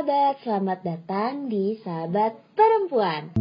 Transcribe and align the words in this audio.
sahabat, 0.00 0.40
selamat 0.40 0.80
datang 0.80 1.52
di 1.52 1.76
Sahabat 1.84 2.32
Perempuan. 2.56 3.36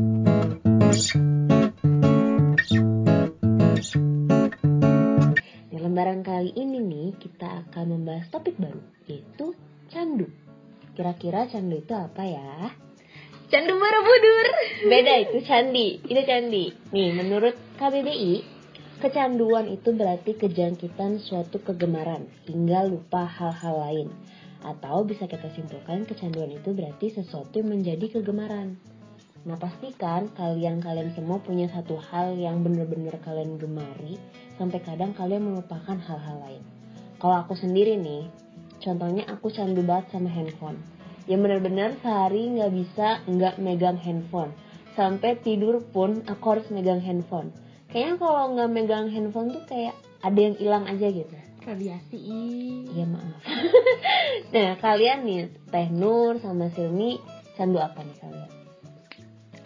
Di 5.71 5.77
lembaran 5.79 6.19
kali 6.19 6.51
ini 6.59 6.83
nih, 6.83 7.15
kita 7.15 7.63
akan 7.63 7.85
membahas 7.95 8.27
topik 8.27 8.59
baru, 8.59 8.83
yaitu 9.07 9.55
candu. 9.87 10.27
Kira-kira 10.99 11.47
candu 11.47 11.79
itu 11.79 11.95
apa 11.95 12.27
ya? 12.27 12.75
Candu 13.47 13.79
Borobudur. 13.79 14.47
Beda 14.91 15.15
itu 15.15 15.39
candi, 15.47 16.03
itu 16.11 16.21
candi. 16.27 16.75
Nih, 16.91 17.15
menurut 17.15 17.55
KBBI, 17.79 18.43
kecanduan 18.99 19.71
itu 19.71 19.95
berarti 19.95 20.35
kejangkitan 20.35 21.23
suatu 21.23 21.63
kegemaran 21.63 22.27
hingga 22.51 22.83
lupa 22.83 23.23
hal-hal 23.23 23.79
lain. 23.79 24.11
Atau 24.59 25.07
bisa 25.07 25.23
kita 25.23 25.47
simpulkan 25.55 26.03
kecanduan 26.03 26.51
itu 26.51 26.75
berarti 26.75 27.15
sesuatu 27.15 27.63
yang 27.63 27.79
menjadi 27.79 28.19
kegemaran. 28.19 28.75
Nah 29.47 29.55
pastikan 29.55 30.27
kalian-kalian 30.35 31.15
semua 31.15 31.39
punya 31.39 31.71
satu 31.71 31.95
hal 31.95 32.35
yang 32.35 32.59
bener-bener 32.59 33.15
kalian 33.23 33.55
gemari 33.55 34.19
sampai 34.59 34.83
kadang 34.83 35.15
kalian 35.15 35.47
melupakan 35.47 35.95
hal-hal 35.95 36.37
lain. 36.43 36.63
Kalau 37.19 37.35
aku 37.39 37.55
sendiri 37.55 37.95
nih, 37.95 38.27
contohnya 38.83 39.23
aku 39.31 39.47
candu 39.47 39.79
banget 39.79 40.11
sama 40.11 40.27
handphone. 40.27 40.79
Yang 41.31 41.39
bener-bener 41.47 41.89
sehari 42.03 42.51
nggak 42.51 42.71
bisa 42.75 43.23
nggak 43.31 43.55
megang 43.63 43.95
handphone. 43.95 44.51
Sampai 44.99 45.39
tidur 45.39 45.79
pun 45.79 46.19
aku 46.27 46.59
harus 46.59 46.67
megang 46.67 46.99
handphone. 46.99 47.55
Kayaknya 47.87 48.15
kalau 48.19 48.43
nggak 48.51 48.69
megang 48.75 49.07
handphone 49.07 49.55
tuh 49.55 49.63
kayak 49.71 49.95
ada 50.19 50.39
yang 50.39 50.55
hilang 50.59 50.83
aja 50.83 51.07
gitu. 51.07 51.48
Radiasi. 51.69 52.17
Iya 52.89 53.05
maaf. 53.05 53.41
nah 54.53 54.73
kalian 54.81 55.21
nih 55.21 55.53
Teh 55.69 55.87
Nur 55.93 56.41
sama 56.41 56.73
Silmi 56.73 57.21
candu 57.53 57.77
apa 57.77 58.01
nih 58.01 58.17
kalian? 58.17 58.51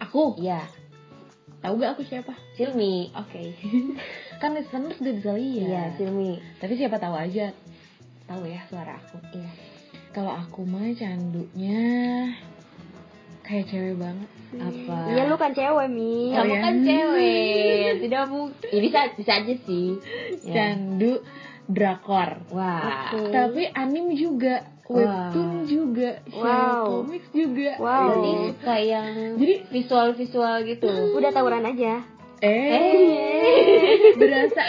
Aku. 0.03 0.35
Iya 0.35 0.67
Tahu 1.63 1.79
gak 1.79 1.95
aku 1.95 2.03
siapa? 2.03 2.35
Silmi. 2.59 3.07
Oke. 3.15 3.55
kan 4.43 4.51
listeners 4.51 4.99
udah 4.99 5.13
bisa 5.15 5.31
lihat. 5.31 5.63
Iya 5.71 5.83
Silmi. 5.95 6.43
Tapi 6.59 6.75
siapa 6.75 6.99
tahu 6.99 7.15
aja. 7.15 7.55
Tahu 8.27 8.43
ya 8.51 8.59
suara 8.67 8.99
aku. 8.99 9.23
Iya. 9.31 9.51
Kalau 10.11 10.35
aku 10.35 10.67
mah 10.67 10.91
candunya 10.91 11.87
kayak 13.47 13.71
cewek 13.71 13.95
banget. 13.95 14.29
sih. 14.51 14.59
Apa? 14.59 14.97
Iya 15.07 15.21
lu 15.31 15.35
kan 15.39 15.51
cewek 15.55 15.87
Mi 15.87 16.31
Oh, 16.35 16.43
Kamu 16.43 16.51
ya? 16.51 16.59
kan 16.63 16.75
cewek, 16.83 17.91
tidak 18.07 18.23
mungkin. 18.31 18.69
Ya, 18.71 18.79
bisa 18.83 18.99
bisa 19.15 19.31
aja 19.39 19.55
sih. 19.67 19.87
Ya. 20.43 20.75
Drakor. 21.65 22.43
Wah. 22.51 23.13
Oke. 23.13 23.31
Tapi 23.31 23.63
anim 23.71 24.11
juga, 24.11 24.67
webtoon 24.83 25.63
Wah. 25.63 25.65
juga, 25.65 26.09
Wow. 26.29 26.83
comics 27.01 27.29
juga. 27.31 27.71
Wow. 27.77 28.07
Jadi 28.09 28.31
suka 28.51 28.75
yang 28.77 29.11
Jadi 29.39 29.53
visual-visual 29.71 30.55
gitu. 30.65 30.91
Udah 31.13 31.31
tawuran 31.31 31.63
aja 31.65 32.03
Eh, 32.43 33.95
berasa 34.13 34.59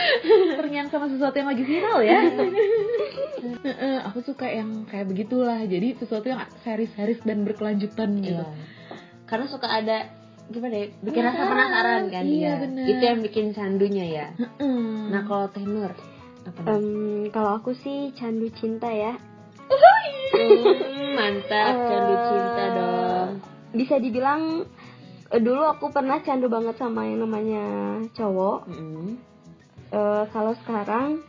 terngiang 0.55 0.86
sama 0.89 1.11
sesuatu 1.11 1.34
yang 1.34 1.51
lagi 1.51 1.67
viral 1.67 2.06
ya. 2.06 2.23
Heeh, 3.64 3.98
aku 4.06 4.23
suka 4.23 4.47
yang 4.47 4.86
kayak 4.86 5.11
begitulah. 5.11 5.58
Jadi 5.67 5.98
sesuatu 5.98 6.23
yang 6.25 6.47
series-series 6.62 7.27
dan 7.27 7.42
berkelanjutan 7.42 8.14
gitu. 8.23 8.39
Iya. 8.39 8.55
Karena 9.27 9.47
suka 9.51 9.67
ada 9.67 10.06
gimana 10.47 10.75
ya? 10.77 10.86
Bikin 11.03 11.23
rasa 11.25 11.42
Penasaran. 11.42 12.03
kan 12.08 12.23
Iya, 12.23 12.47
ya. 12.47 12.53
bener. 12.62 12.84
Itu 12.86 13.03
yang 13.03 13.20
bikin 13.27 13.47
candunya 13.51 14.06
ya. 14.06 14.27
Heeh. 14.39 15.11
Nah, 15.11 15.27
kalau 15.27 15.51
Teh 15.51 15.67
Em, 16.64 16.87
Kalau 17.28 17.56
aku 17.56 17.73
sih 17.75 18.12
candu 18.12 18.48
cinta 18.50 18.87
ya 18.87 19.17
Hmm, 20.34 21.14
mantap 21.14 21.75
candu 21.81 22.14
cinta 22.23 22.62
Eh, 22.62 22.70
dong. 22.70 23.28
Bisa 23.73 23.95
dibilang 23.97 24.67
eh, 25.28 25.41
Dulu 25.41 25.62
aku 25.64 25.89
pernah 25.89 26.19
candu 26.20 26.47
banget 26.47 26.77
sama 26.77 27.05
yang 27.05 27.23
namanya 27.23 27.64
cowok 28.12 28.67
Mm-mm. 28.69 29.17
Eh, 29.89 30.24
Kalau 30.29 30.52
sekarang 30.58 31.23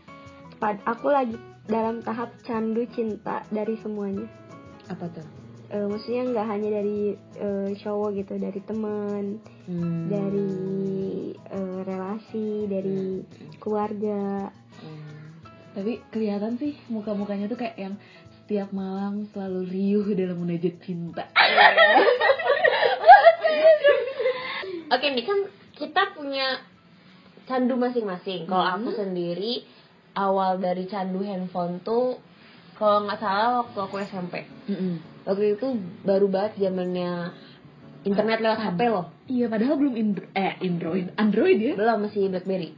Aku 0.84 1.08
lagi 1.08 1.38
dalam 1.66 2.02
tahap 2.02 2.34
candu 2.42 2.86
cinta 2.90 3.46
dari 3.48 3.78
semuanya 3.80 4.26
Apa 4.88 5.06
tuh? 5.08 5.26
Eh, 5.68 5.86
Maksudnya 5.86 6.26
nggak 6.28 6.48
hanya 6.48 6.70
dari 6.74 7.00
eh, 7.36 7.70
cowok 7.78 8.10
gitu 8.16 8.34
Dari 8.36 8.60
teman 8.62 9.26
Hmm. 9.66 10.06
Dari 10.06 10.54
eh, 11.34 11.78
relasi 11.84 12.66
Dari 12.66 13.22
keluarga 13.58 14.50
Hmm. 14.50 14.65
Tapi 15.76 16.00
kelihatan 16.08 16.56
sih 16.56 16.80
muka-mukanya 16.88 17.46
tuh 17.46 17.60
kayak 17.60 17.76
yang 17.76 17.96
setiap 18.40 18.72
malam 18.72 19.28
selalu 19.30 19.68
riuh 19.68 20.08
dalam 20.16 20.40
munajat 20.40 20.80
cinta. 20.80 21.28
Oke, 24.86 25.06
ini 25.12 25.22
kan 25.26 25.40
kita 25.76 26.16
punya 26.16 26.62
candu 27.46 27.76
masing-masing. 27.76 28.48
Kalau 28.48 28.64
Hmm. 28.64 28.76
aku 28.80 28.90
sendiri 28.96 29.66
awal 30.16 30.58
dari 30.58 30.88
candu 30.88 31.20
handphone 31.22 31.84
tuh 31.84 32.22
kalau 32.76 33.04
nggak 33.04 33.20
salah 33.20 33.66
waktu 33.66 33.80
aku 33.82 33.96
SMP. 34.00 34.34
Waktu 35.26 35.58
itu 35.58 35.68
baru 36.06 36.30
banget 36.30 36.62
zamannya 36.62 37.34
internet 38.06 38.40
lewat 38.40 38.60
HP 38.62 38.80
loh. 38.88 39.10
Iya, 39.26 39.50
padahal 39.50 39.76
belum 39.76 39.96
indro 39.98 40.26
eh 40.32 40.54
Android, 40.62 41.10
Android 41.18 41.58
ya? 41.58 41.74
Belum 41.74 42.06
masih 42.06 42.30
BlackBerry. 42.30 42.70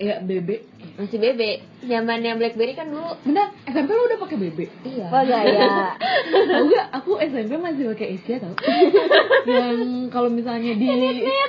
Ya 0.00 0.16
BB. 0.24 0.64
Masih 0.96 1.20
BB. 1.20 1.60
Zamannya 1.84 2.40
BlackBerry 2.40 2.72
kan 2.72 2.88
dulu. 2.88 3.20
Bener, 3.20 3.52
SMP 3.68 3.92
lu 3.92 4.08
udah 4.08 4.18
pakai 4.24 4.36
BB. 4.40 4.58
Iya. 4.88 5.06
Wah 5.12 5.24
gaya 5.28 5.92
Tahu 6.56 6.64
gak? 6.72 6.86
Aku 6.96 7.20
SMP 7.20 7.60
masih 7.60 7.92
pakai 7.92 8.16
Asia 8.16 8.40
tau. 8.40 8.56
yang 9.52 10.08
kalau 10.08 10.32
misalnya 10.32 10.72
di 10.72 10.88
ya, 10.88 11.46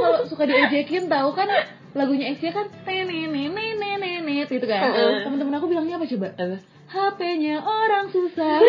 kalau 0.00 0.24
suka 0.24 0.48
diejekin 0.48 1.12
tahu 1.12 1.36
kan 1.36 1.44
lagunya 1.92 2.32
Asia 2.32 2.56
kan 2.56 2.72
nenenenenenet 2.88 4.48
gitu 4.48 4.64
kan. 4.64 4.80
Heeh. 4.88 5.28
Temen-temen 5.28 5.52
aku 5.52 5.68
bilangnya 5.68 6.00
apa 6.00 6.08
coba? 6.08 6.32
Apa? 6.40 6.56
HP-nya 6.88 7.60
orang 7.60 8.08
susah. 8.08 8.64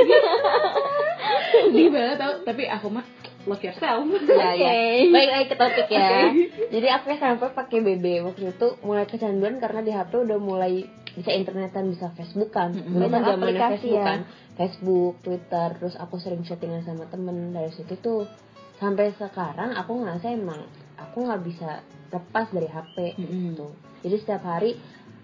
Sedih 1.55 1.87
banget 1.87 2.19
tau. 2.19 2.43
Tapi 2.43 2.67
aku 2.67 2.91
mah 2.91 3.05
love 3.45 3.63
yourself. 3.63 4.03
Ya, 4.25 4.49
ya. 4.53 4.69
Oke. 4.69 4.77
Baik 5.09 5.29
lagi 5.31 5.45
ke 5.47 5.55
topik 5.55 5.87
ya. 5.89 6.09
Oke. 6.29 6.43
Jadi 6.73 6.87
aku 6.89 7.05
SMP 7.13 7.43
pakai 7.53 7.77
BB 7.81 8.05
waktu 8.25 8.43
itu 8.51 8.67
mulai 8.81 9.05
kecanduan 9.05 9.57
karena 9.57 9.81
di 9.81 9.91
HP 9.93 10.11
udah 10.17 10.39
mulai 10.41 10.85
bisa 11.15 11.31
internetan, 11.31 11.87
bisa 11.89 12.11
Facebookan. 12.13 12.75
Mm-mm. 12.75 12.91
Dulu 12.91 13.05
kan 13.07 13.21
Banyak 13.23 13.29
zamannya 13.31 13.45
aplikasi 13.45 13.71
Facebook 13.79 13.95
ya. 13.95 14.05
kan. 14.05 14.19
Facebook, 14.55 15.13
Twitter, 15.19 15.67
terus 15.79 15.95
aku 15.95 16.15
sering 16.15 16.41
chattingan 16.43 16.83
sama 16.83 17.07
temen 17.07 17.51
dari 17.51 17.71
situ 17.75 17.95
tuh 17.99 18.23
sampai 18.79 19.11
sekarang 19.15 19.75
aku 19.75 20.03
ngerasa 20.03 20.31
emang 20.31 20.63
aku 20.95 21.23
nggak 21.23 21.43
bisa 21.43 21.83
lepas 22.11 22.47
dari 22.51 22.67
HP 22.67 23.19
Mm-mm. 23.19 23.41
gitu. 23.51 23.67
Jadi 24.03 24.15
setiap 24.21 24.43
hari 24.43 24.75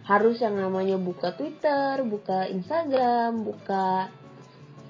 harus 0.02 0.42
yang 0.42 0.58
namanya 0.58 0.98
buka 0.98 1.32
Twitter, 1.38 2.02
buka 2.04 2.50
Instagram, 2.50 3.46
buka 3.46 4.10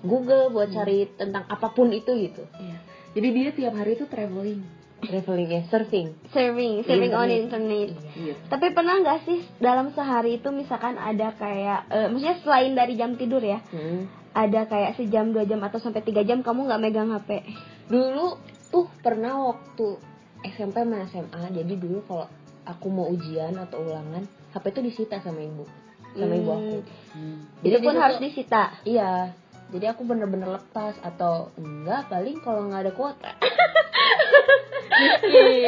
Google 0.02 0.50
buat 0.50 0.74
cari 0.74 1.06
tentang 1.14 1.46
apa 1.46 1.70
pun 1.70 1.94
itu 1.94 2.10
gitu. 2.18 2.42
Iya. 2.58 2.78
Jadi 3.12 3.28
dia 3.30 3.50
tiap 3.52 3.74
hari 3.74 3.94
tuh 3.94 4.06
traveling. 4.06 4.62
Traveling 5.02 5.50
ya, 5.50 5.62
surfing. 5.68 6.14
Serving 6.30 6.86
Serving 6.86 7.12
on 7.12 7.26
Internet. 7.26 7.90
internet 7.90 8.14
Iya. 8.14 8.34
Tapi 8.48 8.70
pernah 8.70 8.96
nggak 8.98 9.20
sih 9.24 9.40
dalam 9.58 9.90
sehari 9.90 10.38
itu 10.38 10.50
misalkan 10.50 10.96
ada 10.96 11.34
kayak, 11.34 11.90
eh, 11.90 12.08
maksudnya 12.08 12.38
selain 12.40 12.72
dari 12.72 12.94
jam 12.94 13.16
tidur 13.16 13.42
ya, 13.42 13.60
Hmm. 13.68 14.06
ada 14.32 14.64
kayak 14.64 14.96
sejam 14.96 15.30
dua 15.30 15.44
jam 15.44 15.58
atau 15.60 15.76
sampai 15.76 16.00
tiga 16.02 16.22
jam 16.22 16.40
kamu 16.40 16.70
nggak 16.70 16.82
megang 16.82 17.10
HP? 17.10 17.42
Dulu 17.88 18.38
tuh 18.70 18.86
pernah 19.02 19.42
waktu 19.44 19.98
SMP 20.46 20.78
sama 20.78 21.04
SMA, 21.04 21.44
jadi 21.52 21.74
dulu 21.76 22.06
kalau 22.06 22.30
aku 22.64 22.88
mau 22.88 23.10
ujian 23.10 23.58
atau 23.58 23.82
ulangan, 23.82 24.24
HP 24.54 24.66
tuh 24.70 24.84
disita 24.84 25.18
sama 25.18 25.42
ibu, 25.42 25.66
sama 26.14 26.34
ibu 26.36 26.50
aku. 26.52 26.78
Hmm. 27.12 27.42
Jadi 27.60 27.74
Itu 27.74 27.78
pun 27.80 27.90
disitu- 27.90 28.00
harus 28.00 28.20
disita. 28.22 28.64
Iya, 28.84 29.34
jadi 29.72 29.96
aku 29.96 30.04
bener-bener 30.04 30.52
lepas 30.52 31.00
atau 31.00 31.50
enggak 31.56 32.12
paling 32.12 32.44
kalau 32.44 32.68
nggak 32.68 32.82
ada 32.88 32.94
kuota. 32.94 33.32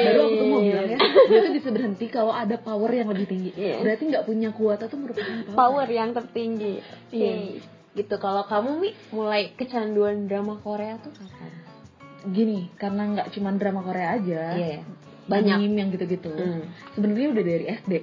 Baru 0.03 0.19
aku 0.27 0.35
tuh 0.35 0.47
mau 0.51 0.61
bilang 0.61 0.87
ya, 0.91 0.99
dia 0.99 1.39
tuh 1.41 1.53
bisa 1.55 1.69
berhenti 1.71 2.05
kalau 2.11 2.35
ada 2.35 2.59
power 2.59 2.91
yang 2.91 3.09
lebih 3.09 3.27
tinggi. 3.31 3.51
Iya. 3.55 3.79
Berarti 3.79 4.03
nggak 4.11 4.25
punya 4.27 4.49
kuota 4.51 4.85
tuh 4.91 4.99
merupakan 4.99 5.33
power. 5.47 5.55
Power 5.55 5.87
yang 5.87 6.11
tertinggi. 6.11 6.83
Iya. 7.15 7.33
Gitu. 7.95 8.15
Kalau 8.19 8.43
kamu 8.43 8.69
mi 8.83 8.89
mulai 9.15 9.55
kecanduan 9.55 10.27
drama 10.27 10.59
Korea 10.59 10.99
tuh 10.99 11.15
kapan? 11.15 11.51
Gini, 12.23 12.71
karena 12.75 13.03
nggak 13.15 13.27
cuma 13.35 13.55
drama 13.55 13.81
Korea 13.83 14.15
aja. 14.19 14.41
Iya, 14.55 14.67
ya. 14.79 14.81
banyak. 15.27 15.55
anime 15.55 15.75
yang 15.79 15.89
gitu-gitu. 15.95 16.31
Hmm. 16.31 16.67
Sebenarnya 16.95 17.27
udah 17.31 17.43
dari 17.43 17.65
SD. 17.71 17.93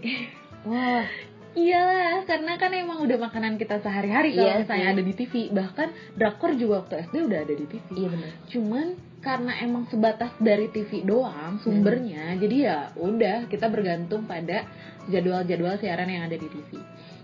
Wah, 0.68 1.04
Iyalah, 1.52 2.22
karena 2.24 2.54
kan 2.54 2.70
emang 2.70 2.98
udah 3.00 3.18
makanan 3.20 3.56
kita 3.56 3.78
sehari-hari 3.78 4.32
kalau 4.32 4.46
Iya 4.46 4.62
misalnya 4.62 4.86
sih. 4.86 4.92
ada 4.92 5.02
di 5.02 5.14
TV. 5.14 5.32
Bahkan 5.50 5.88
drakor 6.14 6.54
juga 6.54 6.74
waktu 6.80 6.94
SD 7.04 7.14
udah 7.22 7.38
ada 7.40 7.54
di 7.54 7.66
TV. 7.66 7.86
iya 7.96 8.08
benar. 8.08 8.30
Cuman 8.46 8.86
karena 9.18 9.52
emang 9.58 9.84
sebatas 9.86 10.32
dari 10.38 10.66
TV 10.68 11.02
doang 11.02 11.58
sumbernya, 11.60 12.38
jadi 12.38 12.56
ya 12.56 12.76
udah 12.94 13.44
kita 13.46 13.66
bergantung 13.66 14.24
pada 14.24 14.64
jadwal-jadwal 15.06 15.76
siaran 15.76 16.06
yang 16.06 16.24
ada 16.24 16.34
di 16.34 16.46
TV. 16.46 16.70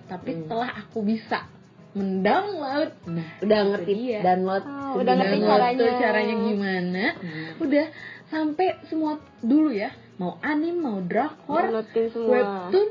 Tapi 0.05 0.29
Hmm. 0.29 0.39
setelah 0.43 0.71
aku 0.77 0.99
bisa 1.01 1.47
mendownload, 1.93 2.91
nah 3.07 3.29
Udah 3.41 3.61
ngerti 3.65 3.93
dia. 3.97 4.21
download. 4.21 4.63
Oh, 4.63 5.01
udah 5.01 5.15
ngerti 5.17 5.39
caranya. 5.41 5.97
caranya 5.97 6.35
gimana 6.37 7.05
Hmm. 7.17 7.49
udah 7.59 7.87
sampai 8.27 8.69
semua 8.85 9.17
dulu 9.39 9.71
ya 9.71 9.89
mau 10.17 10.37
anime 10.41 10.77
mau 10.77 10.99
drakor 11.01 11.71
webtoon 12.05 12.89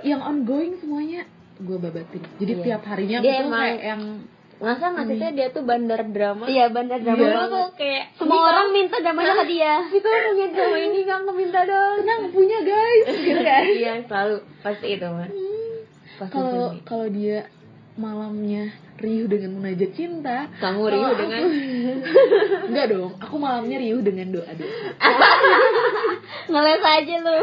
yang 0.00 0.20
ongoing 0.20 0.76
semuanya 0.76 1.26
gue 1.56 1.76
babatin. 1.76 2.22
Jadi 2.38 2.52
Iya. 2.54 2.64
tiap 2.64 2.82
harinya 2.86 3.18
Dia 3.18 3.28
aku 3.28 3.36
tuh 3.36 3.46
emang- 3.46 3.60
kayak 3.60 3.80
yang 3.82 4.02
masa 4.60 4.86
Teh, 4.92 5.30
dia 5.32 5.48
tuh 5.50 5.62
bandar 5.62 6.00
drama. 6.06 6.44
Iya 6.44 6.68
bener 6.68 6.98
drama. 7.00 7.48
Tuh 7.48 7.68
kayak 7.74 8.04
Semua 8.14 8.40
orang 8.46 8.68
minta 8.70 8.96
dramanya 8.96 9.34
ke 9.34 9.46
dia. 9.48 9.74
kita 9.88 10.08
punya 10.08 10.46
drama 10.50 10.76
ini 10.78 11.00
kan 11.02 11.20
keminta 11.24 11.60
dong. 11.64 11.96
Tenang 11.98 12.22
punya 12.28 12.58
guys. 12.60 13.04
Gitu 13.24 13.40
kan. 13.40 13.62
Iya 13.66 13.92
selalu. 14.04 14.36
Pasti 14.60 14.86
itu 14.90 15.06
mah 15.06 15.28
pasti 16.16 16.36
kalau 16.36 16.76
kalau 16.84 17.08
dia 17.08 17.48
malamnya 17.96 18.68
riuh 19.00 19.26
dengan 19.26 19.50
munajat 19.52 19.90
cinta 19.92 20.46
kamu 20.56 20.80
riuh 20.86 21.04
aku- 21.06 21.18
dengan 21.18 21.42
enggak 22.68 22.86
dong 22.88 23.12
aku 23.16 23.34
malamnya 23.36 23.76
riuh 23.78 24.00
dengan 24.00 24.26
doa 24.30 24.50
doa 24.50 24.74
Ngeles 26.50 26.82
aja 26.82 27.14
lu. 27.16 27.36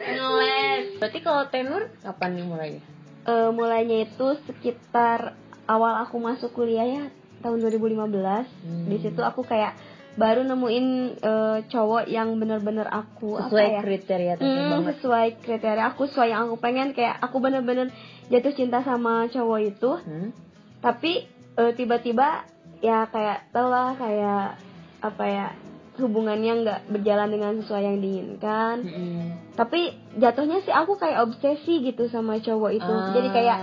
ngeles 0.00 0.84
berarti 0.98 1.18
kalau 1.20 1.42
tenur 1.46 1.82
kapan 1.98 2.30
nih 2.32 2.44
mulainya 2.44 2.82
Eh, 3.22 3.50
mulainya 3.50 4.02
itu 4.02 4.26
sekitar 4.42 5.36
awal 5.64 6.00
aku 6.00 6.16
masuk 6.18 6.50
kuliah 6.52 6.82
ya 6.82 7.04
tahun 7.38 7.60
2015. 7.62 8.10
Hmm. 8.10 8.86
Di 8.86 8.96
situ 8.98 9.20
aku 9.20 9.40
kayak 9.42 9.76
baru 10.12 10.40
nemuin 10.42 10.86
eh, 11.18 11.58
cowok 11.66 12.08
yang 12.08 12.34
bener-bener 12.34 12.84
aku 12.84 13.36
sesuai 13.38 13.60
apa 13.62 13.76
ya? 13.76 13.80
kriteria 13.82 14.34
Hmm, 14.34 14.68
banget 14.72 14.94
sesuai 14.98 15.26
kriteria 15.38 15.84
aku 15.86 16.02
sesuai 16.06 16.28
yang 16.28 16.48
aku 16.48 16.56
pengen 16.58 16.90
kayak 16.90 17.20
aku 17.20 17.38
bener-bener 17.38 17.92
jatuh 18.26 18.52
cinta 18.52 18.80
sama 18.80 19.28
cowok 19.28 19.60
itu 19.62 19.90
Hmm? 20.00 20.32
Tapi 20.80 21.28
eh, 21.56 21.72
tiba-tiba 21.76 22.44
ya 22.80 23.04
kayak 23.12 23.52
tau 23.52 23.68
lah 23.68 23.92
kayak 23.96 24.56
apa 25.00 25.24
ya 25.28 25.46
hubungannya 26.00 26.64
nggak 26.64 26.80
berjalan 26.88 27.28
dengan 27.28 27.52
sesuai 27.60 27.82
yang 27.84 27.98
diinginkan. 28.00 28.76
Mm-mm. 28.88 29.20
tapi 29.60 29.92
jatuhnya 30.16 30.64
sih 30.64 30.72
aku 30.72 30.96
kayak 30.96 31.28
obsesi 31.28 31.84
gitu 31.84 32.08
sama 32.08 32.40
cowok 32.40 32.70
itu. 32.72 32.88
Ah, 32.88 33.12
jadi 33.12 33.28
kayak 33.28 33.58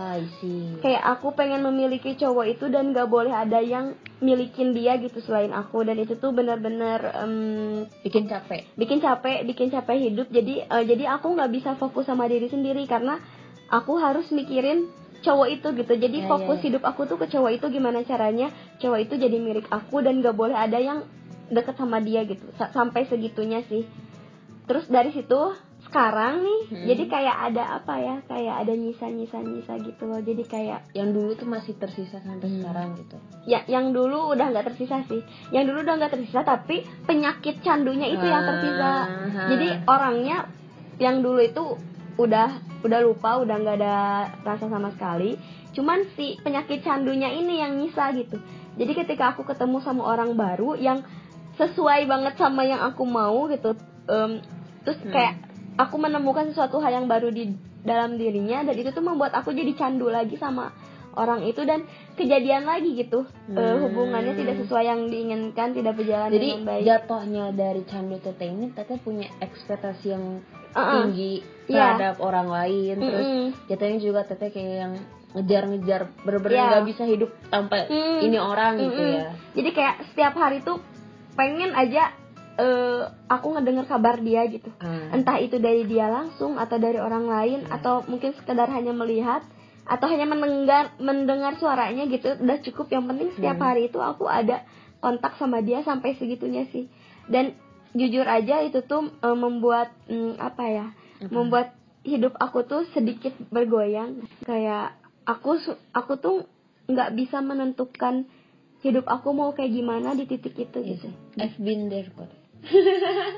kayak 0.85 1.03
aku 1.17 1.33
pengen 1.33 1.65
memiliki 1.65 2.13
cowok 2.13 2.45
itu 2.53 2.69
dan 2.69 2.93
nggak 2.93 3.09
boleh 3.09 3.33
ada 3.33 3.57
yang 3.57 3.97
milikin 4.21 4.77
dia 4.77 5.01
gitu 5.01 5.17
selain 5.25 5.49
aku. 5.49 5.81
Dan 5.81 5.97
itu 5.97 6.13
tuh 6.21 6.29
benar-benar 6.37 7.25
em, 7.25 7.89
bikin 8.05 8.29
capek. 8.29 8.69
bikin 8.77 9.01
capek 9.01 9.41
bikin 9.49 9.73
capek 9.73 9.97
hidup. 9.97 10.29
Jadi 10.29 10.61
eh, 10.69 10.83
jadi 10.85 11.17
aku 11.17 11.33
nggak 11.33 11.49
bisa 11.49 11.73
fokus 11.81 12.05
sama 12.05 12.29
diri 12.29 12.45
sendiri 12.45 12.85
karena 12.85 13.17
aku 13.73 13.97
harus 13.97 14.29
mikirin 14.29 14.85
cowok 15.19 15.47
itu 15.51 15.67
gitu. 15.75 15.93
Jadi 15.95 16.17
Ya, 16.19 16.27
fokus 16.27 16.59
ya. 16.59 16.65
hidup 16.67 16.83
aku 16.83 17.05
tuh 17.05 17.15
ke 17.15 17.27
cowok 17.27 17.51
itu 17.53 17.65
gimana 17.69 18.01
caranya 18.01 18.47
cowok 18.77 18.99
itu 19.01 19.13
jadi 19.15 19.37
milik 19.37 19.67
aku 19.67 19.99
dan 19.99 20.19
nggak 20.19 20.33
boleh 20.33 20.53
ada 20.53 20.77
yang 20.77 21.03
deket 21.47 21.75
sama 21.75 21.97
dia 21.99 22.23
gitu. 22.23 22.43
Sa- 22.53 22.69
sampai 22.69 23.05
segitunya 23.05 23.63
sih. 23.63 23.87
Terus 24.63 24.85
dari 24.85 25.09
situ 25.09 25.39
sekarang 25.79 26.43
nih 26.43 26.59
Hmm. 26.67 26.85
jadi 26.85 27.03
kayak 27.07 27.35
ada 27.47 27.63
apa 27.77 27.93
ya 27.95 28.15
kayak 28.21 28.55
ada 28.59 28.73
nyisa 28.73 29.07
nyisa 29.07 29.39
nyisa 29.39 29.79
gitu 29.79 30.03
loh. 30.03 30.19
Jadi 30.19 30.43
kayak 30.43 30.91
yang 30.91 31.09
dulu 31.09 31.31
tuh 31.33 31.47
masih 31.47 31.73
tersisa 31.73 32.19
sampai 32.19 32.43
Hmm. 32.43 32.59
sekarang 32.59 32.87
gitu. 32.97 33.15
Ya 33.45 33.63
yang 33.65 33.89
dulu 33.89 34.35
udah 34.35 34.51
nggak 34.51 34.67
tersisa 34.67 34.99
sih. 35.03 35.23
Yang 35.49 35.71
dulu 35.71 35.77
udah 35.81 35.95
nggak 35.95 36.13
tersisa 36.13 36.41
tapi 36.41 36.77
penyakit 37.01 37.61
candunya 37.61 38.05
itu 38.05 38.21
yang 38.21 38.43
tersisa. 38.43 38.83
Ah, 38.83 39.07
jadi 39.47 39.67
orangnya 39.85 40.37
yang 40.97 41.21
dulu 41.21 41.39
itu 41.39 41.63
udah 42.17 42.49
udah 42.83 42.99
lupa 43.03 43.41
udah 43.41 43.55
nggak 43.57 43.77
ada 43.81 43.95
rasa 44.45 44.69
sama 44.69 44.93
sekali 44.93 45.37
cuman 45.73 46.09
si 46.17 46.37
penyakit 46.41 46.81
candunya 46.81 47.29
ini 47.33 47.61
yang 47.61 47.77
nyisa 47.77 48.13
gitu 48.13 48.37
jadi 48.77 48.91
ketika 48.93 49.33
aku 49.33 49.45
ketemu 49.45 49.81
sama 49.81 50.05
orang 50.05 50.33
baru 50.37 50.77
yang 50.77 51.01
sesuai 51.57 52.05
banget 52.05 52.37
sama 52.37 52.61
yang 52.65 52.81
aku 52.85 53.03
mau 53.05 53.49
gitu 53.49 53.73
em, 54.09 54.41
terus 54.85 54.97
Hmm. 55.01 55.11
kayak 55.13 55.33
aku 55.77 55.95
menemukan 55.97 56.49
sesuatu 56.53 56.77
hal 56.81 57.01
yang 57.03 57.07
baru 57.09 57.33
di 57.33 57.53
dalam 57.85 58.17
dirinya 58.17 58.65
dan 58.65 58.75
itu 58.77 58.89
tuh 58.93 59.05
membuat 59.05 59.33
aku 59.37 59.53
jadi 59.53 59.73
candu 59.77 60.09
lagi 60.09 60.35
sama 60.37 60.73
orang 61.17 61.41
itu 61.41 61.61
dan 61.61 61.83
kejadian 62.13 62.63
lagi 62.63 62.93
gitu 62.95 63.25
Eh, 63.47 63.57
Hmm. 63.57 63.81
hubungannya 63.83 64.33
tidak 64.33 64.61
sesuai 64.61 64.83
yang 64.85 65.01
diinginkan 65.05 65.73
tidak 65.73 65.93
berjalan 65.93 66.29
jadi 66.29 66.47
dengan 66.53 66.63
baik 66.63 66.83
jatuhnya 66.83 67.45
dari 67.51 67.81
candu 67.83 68.17
teteh 68.17 68.47
ini 68.47 68.65
teteh 68.69 68.97
punya 68.97 69.27
ekspektasi 69.39 70.05
yang 70.07 70.25
Uh-uh. 70.69 70.93
tinggi 71.03 71.41
Iya. 71.65 71.97
terhadap 71.97 72.15
orang 72.19 72.47
lain 72.47 72.95
terus 72.97 73.25
Mm-mm. 73.25 73.47
jatuhnya 73.65 73.99
juga 73.99 74.21
teteh 74.23 74.49
kayak 74.49 74.75
yang 74.79 74.93
ngejar-ngejar 75.33 76.01
bener-bener 76.19 76.55
Iya. 76.55 76.67
nggak 76.69 76.85
bisa 76.87 77.03
hidup 77.03 77.29
tanpa 77.47 77.85
Hmm. 77.85 78.19
ini 78.21 78.37
orang 78.37 78.77
gitu 78.77 78.95
Mm-mm. 78.95 79.17
ya 79.17 79.29
Jadi 79.53 79.69
kayak 79.71 79.95
setiap 80.07 80.33
hari 80.33 80.61
tuh 80.61 80.77
pengen 81.33 81.73
aja 81.73 82.13
eh, 82.57 83.01
aku 83.27 83.53
ngedenger 83.53 83.85
kabar 83.85 84.17
dia 84.17 84.41
gitu. 84.47 84.73
Ah. 84.79 85.13
Entah 85.13 85.37
itu 85.37 85.57
dari 85.57 85.85
dia 85.85 86.09
langsung 86.09 86.57
atau 86.57 86.77
dari 86.77 86.97
orang 86.97 87.25
lain 87.25 87.59
atau 87.69 88.01
mungkin 88.03 88.33
sekedar 88.33 88.65
hanya 88.67 88.89
melihat 88.91 89.45
atau 89.87 90.05
hanya 90.05 90.27
mendengar 90.27 90.91
mendengar 90.97 91.55
suaranya 91.55 92.03
gitu 92.05 92.35
udah 92.35 92.59
cukup 92.61 92.87
yang 92.89 93.05
penting 93.05 93.31
setiap 93.33 93.55
Hmm. 93.55 93.65
hari 93.65 93.87
itu 93.87 93.97
aku 93.97 94.27
ada 94.27 94.67
kontak 94.97 95.35
sama 95.35 95.59
dia 95.59 95.79
sampai 95.81 96.13
segitunya 96.13 96.67
sih 96.67 96.91
dan 97.25 97.55
jujur 97.93 98.23
aja 98.23 98.61
itu 98.61 98.83
tuh 98.83 99.07
eh, 99.09 99.37
membuat 99.37 99.95
mm, 100.05 100.35
apa 100.37 100.63
ya 100.65 100.85
Apa? 101.17 101.31
membuat 101.31 101.67
hidup 102.03 102.35
aku 102.35 102.63
tuh 102.63 102.83
sedikit 102.89 103.31
bergoyang 103.47 104.21
kayak 104.43 104.91
aku 105.23 105.55
aku 105.91 106.13
tuh 106.15 106.35
nggak 106.85 107.11
bisa 107.13 107.39
menentukan 107.39 108.27
hidup 108.79 109.03
aku 109.05 109.31
mau 109.31 109.51
kayak 109.51 109.73
gimana 109.73 110.13
di 110.13 110.23
titik 110.23 110.55
itu 110.55 110.77
Iya 110.77 110.87
gitu 110.93 111.07
sih. 111.07 111.13
I've 111.37 111.57
been 111.57 111.87
there 111.87 112.07
kok. 112.09 112.29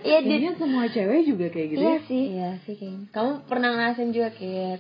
iya 0.02 0.20
di 0.20 0.30
Kayaknya 0.32 0.54
semua 0.56 0.86
cewek 0.86 1.22
juga 1.26 1.46
kayak 1.48 1.68
gitu 1.68 1.80
iya 1.80 1.90
ya 1.90 2.00
sih 2.04 2.24
Iya 2.30 2.50
sih 2.64 2.74
kayaknya. 2.76 3.06
Kamu 3.10 3.32
pernah 3.46 3.70
ngerasain 3.72 4.12
juga 4.12 4.30
kayak 4.32 4.80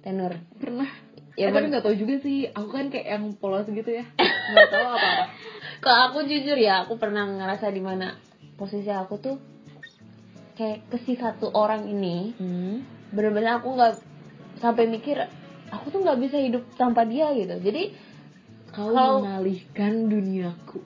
tenor? 0.00 0.32
pernah 0.56 0.88
Ya, 1.32 1.48
ya 1.48 1.54
tapi 1.54 1.68
nggak 1.68 1.80
tahu 1.82 1.94
juga 1.94 2.18
sih 2.18 2.44
aku 2.46 2.68
kan 2.68 2.88
kayak 2.88 3.06
yang 3.08 3.32
polos 3.34 3.64
gitu 3.64 3.86
ya 3.88 4.04
nggak 4.50 4.68
tahu 4.68 4.86
apa 4.88 5.08
apa 5.08 5.24
Kalau 5.80 6.00
aku 6.06 6.18
jujur 6.22 6.54
ya, 6.54 6.84
aku 6.84 6.96
pernah 6.96 7.24
ngerasa 7.24 7.68
di 7.68 7.80
mana 7.80 8.12
posisi 8.54 8.88
aku 8.88 9.16
tuh 9.16 9.36
kayak 10.54 10.84
ke 10.86 10.98
si 10.98 11.14
satu 11.14 11.48
orang 11.50 11.86
ini 11.86 12.36
bener-bener 13.08 13.56
aku 13.56 13.72
nggak 13.72 13.96
sampai 14.56 14.84
mikir 14.86 15.16
aku 15.70 15.88
tuh 15.88 16.00
nggak 16.00 16.20
bisa 16.20 16.36
hidup 16.36 16.68
tanpa 16.74 17.02
dia 17.02 17.32
gitu. 17.32 17.56
Jadi 17.56 17.96
kau 18.68 18.92
Kalau- 18.92 19.18
mengalihkan 19.18 20.06
duniaku 20.06 20.78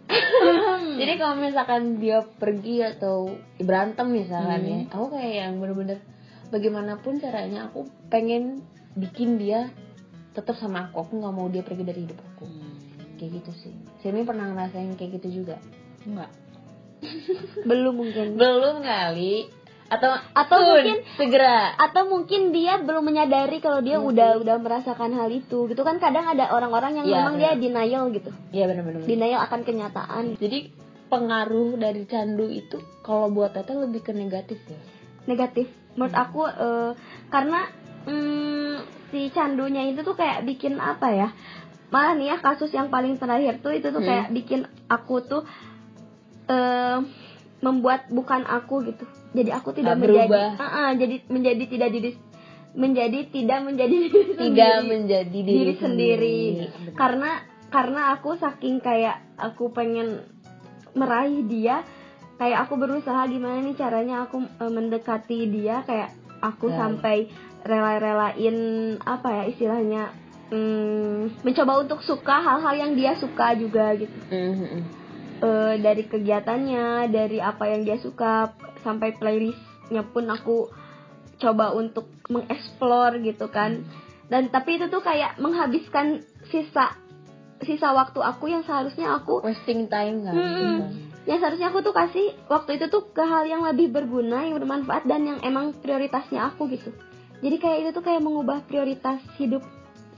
jadi 1.00 1.12
kalau 1.18 1.36
misalkan 1.36 1.98
dia 1.98 2.22
pergi 2.22 2.80
atau 2.86 3.28
berantem 3.58 4.08
misalkan 4.08 4.60
Hmm. 4.60 4.70
ya, 4.70 4.78
aku 4.88 5.06
kayak 5.10 5.34
yang 5.36 5.52
bener-bener 5.58 5.98
bagaimanapun 6.48 7.18
caranya 7.18 7.66
aku 7.66 7.84
pengen 8.08 8.62
bikin 8.94 9.36
dia 9.36 9.70
tetap 10.32 10.54
sama 10.54 10.88
aku. 10.88 11.02
Aku 11.02 11.12
nggak 11.16 11.32
mau 11.32 11.46
dia 11.46 11.60
pergi 11.60 11.82
dari 11.82 12.00
hidup 12.02 12.18
aku. 12.18 12.46
Kayak 13.14 13.30
gitu 13.38 13.50
sih. 13.60 13.74
Sini 13.98 14.22
pernah 14.22 14.48
ngerasain 14.48 14.94
kayak 14.94 15.18
gitu 15.18 15.42
juga. 15.42 15.56
enggak 16.02 16.28
belum 17.68 17.94
mungkin 17.96 18.26
Belum 18.34 18.80
kali. 18.80 19.48
Atau 19.84 20.10
Atau 20.32 20.58
soon, 20.58 20.80
mungkin 20.80 20.96
segera. 21.14 21.76
atau 21.76 22.08
mungkin 22.08 22.50
dia 22.50 22.80
belum 22.80 23.04
menyadari 23.04 23.60
kalau 23.60 23.78
dia 23.78 23.96
Iya 23.96 24.02
udah 24.02 24.30
udah 24.40 24.56
merasakan 24.58 25.12
hal 25.12 25.28
itu 25.28 25.68
gitu 25.68 25.80
kan 25.80 25.96
kadang 25.96 26.24
ada 26.24 26.48
orang-orang 26.50 26.98
yang 26.98 27.06
Iya, 27.06 27.14
memang 27.20 27.34
benar. 27.36 27.52
dia 27.52 27.60
denial 27.60 28.04
gitu 28.10 28.30
Iya 28.50 28.64
benar-benar. 28.66 29.04
denial 29.04 29.40
akan 29.42 29.60
kenyataan 29.60 30.24
Jadi 30.34 30.72
pengaruh 31.06 31.76
dari 31.76 32.02
candu 32.04 32.48
itu 32.48 32.80
kalau 33.00 33.28
buat 33.28 33.52
Tete 33.52 33.76
lebih 33.76 34.00
ke 34.02 34.12
negatif 34.12 34.56
ya. 34.64 34.80
negatif 35.24 35.68
menurut 35.94 36.16
aku 36.16 36.40
eh, 36.44 36.90
karena 37.28 37.60
mm, 38.04 38.74
si 39.08 39.30
candunya 39.30 39.86
itu 39.86 40.00
tuh 40.00 40.12
kayak 40.12 40.42
bikin 40.42 40.76
apa 40.76 41.08
ya 41.08 41.28
malah 41.88 42.12
nih 42.12 42.26
ya 42.26 42.36
kasus 42.38 42.70
yang 42.70 42.88
paling 42.88 43.14
terakhir 43.14 43.60
tuh 43.60 43.70
itu 43.70 43.86
tuh 43.86 43.98
Hmm. 43.98 44.08
kayak 44.08 44.26
bikin 44.30 44.60
aku 44.86 45.22
tuh 45.22 45.42
eh 46.46 46.98
membuat 47.60 48.06
bukan 48.08 48.44
aku 48.44 48.84
gitu 48.84 49.04
jadi 49.32 49.56
aku 49.56 49.72
tidak 49.72 49.94
Ah, 49.94 49.98
menjadi 49.98 50.28
berubah. 50.28 50.50
Ah, 50.56 50.64
ah, 50.64 50.90
jadi 50.92 51.16
menjadi 51.26 51.64
tidak 51.66 51.90
diri 51.90 52.10
menjadi 52.74 53.18
tidak 53.30 53.58
menjadi 53.62 53.96
diri 53.96 54.10
Tidak 54.28 54.36
sendiri. 54.36 54.90
menjadi 54.90 55.30
diri, 55.32 55.54
diri 55.54 55.74
sendiri 55.74 56.38
benar. 56.58 56.94
karena 56.94 57.30
karena 57.66 58.00
aku 58.12 58.30
saking 58.34 58.78
kayak 58.78 59.16
aku 59.36 59.70
pengen 59.70 60.26
meraih 60.92 61.42
dia 61.44 61.82
kayak 62.34 62.66
aku 62.66 62.74
berusaha 62.76 63.24
gimana 63.24 63.62
nih 63.62 63.74
caranya 63.74 64.26
aku 64.26 64.42
eh, 64.42 64.68
mendekati 64.68 65.38
dia 65.48 65.80
kayak 65.82 66.10
aku 66.40 66.66
Ya. 66.66 66.76
sampai 66.76 67.16
rela-relain 67.64 68.56
apa 69.00 69.28
ya 69.32 69.44
istilahnya 69.48 70.02
hmm, 70.52 71.40
mencoba 71.40 71.80
untuk 71.80 72.04
suka 72.04 72.44
hal-hal 72.44 72.74
yang 72.76 72.92
dia 72.92 73.16
suka 73.16 73.56
juga 73.56 73.96
gitu. 73.96 74.14
Mhm. 74.28 74.80
Eh, 75.44 75.74
dari 75.80 76.04
kegiatannya 76.08 77.10
dari 77.10 77.40
apa 77.40 77.64
yang 77.68 77.84
dia 77.84 77.98
suka 78.00 78.54
sampai 78.84 79.16
playlistnya 79.16 80.04
pun 80.04 80.28
aku 80.28 80.68
coba 81.40 81.74
untuk 81.74 82.06
mengeksplor 82.30 83.18
gitu 83.24 83.48
kan. 83.48 83.84
Dan 84.28 84.48
tapi 84.48 84.80
itu 84.80 84.88
tuh 84.88 85.04
kayak 85.04 85.36
menghabiskan 85.36 86.24
sisa 86.48 86.96
sisa 87.64 87.96
waktu 87.96 88.20
aku 88.20 88.52
yang 88.52 88.62
seharusnya 88.62 89.16
aku 89.16 89.40
wasting 89.40 89.88
time 89.88 90.26
kan 90.26 90.36
Hmm. 90.36 90.80
yang 91.24 91.40
seharusnya 91.40 91.72
aku 91.72 91.80
tuh 91.80 91.96
kasih 91.96 92.36
waktu 92.50 92.76
itu 92.76 92.92
tuh 92.92 93.08
ke 93.14 93.24
hal 93.24 93.48
yang 93.48 93.64
lebih 93.64 93.88
berguna 93.88 94.44
yang 94.44 94.60
bermanfaat 94.60 95.08
dan 95.08 95.24
yang 95.24 95.38
emang 95.40 95.72
prioritasnya 95.80 96.52
aku 96.52 96.68
gitu 96.68 96.92
jadi 97.40 97.56
kayak 97.58 97.78
itu 97.82 97.90
tuh 97.96 98.04
kayak 98.04 98.22
mengubah 98.22 98.62
prioritas 98.68 99.20
hidup 99.40 99.64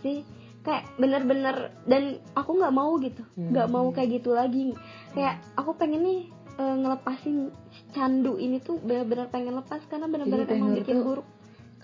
sih. 0.05 0.27
Kayak 0.67 0.91
bener-bener 0.99 1.71
dan 1.87 2.19
aku 2.35 2.59
nggak 2.59 2.75
mau 2.75 2.99
gitu. 2.99 3.23
Hmm. 3.39 3.55
nggak 3.55 3.69
mau 3.71 3.87
kayak 3.95 4.21
gitu 4.21 4.35
lagi. 4.35 4.75
Kayak 5.15 5.41
aku 5.55 5.79
pengen 5.79 6.03
nih 6.03 6.21
eh, 6.59 6.77
ngelepasin 6.83 7.55
candu 7.95 8.37
ini 8.37 8.59
tuh 8.61 8.83
bener-bener 8.83 9.31
pengen 9.31 9.57
lepas 9.57 9.81
karena 9.87 10.11
bener-bener 10.11 10.49
emang 10.51 10.75
bikin 10.75 11.01
buruk. 11.07 11.27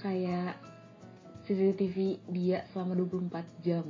kayak 0.03 0.59
CCTV 1.43 2.23
dia 2.31 2.67
selama 2.71 2.95
24 2.95 3.67
jam. 3.67 3.87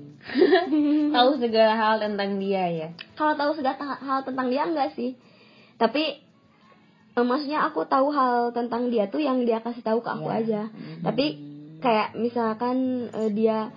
Tahu 1.17 1.31
segala 1.37 1.73
hal 1.77 1.95
tentang 2.01 2.41
dia 2.41 2.65
ya? 2.69 2.89
Kalau 3.13 3.37
tahu 3.37 3.53
segala 3.61 3.77
hal 4.01 4.25
tentang 4.25 4.49
dia 4.49 4.65
enggak 4.65 4.97
sih. 4.97 5.21
Tapi 5.77 6.22
maksudnya 7.21 7.69
aku 7.69 7.85
tahu 7.85 8.09
hal 8.09 8.57
tentang 8.57 8.89
dia 8.89 9.05
tuh 9.05 9.21
yang 9.21 9.45
dia 9.45 9.61
kasih 9.61 9.85
tahu 9.85 10.01
ke 10.01 10.09
aku 10.09 10.33
Iya. 10.33 10.41
aja. 10.41 10.63
Tapi 11.05 11.27
kayak 11.79 12.17
misalkan 12.17 12.77
eh, 13.13 13.29
dia 13.29 13.69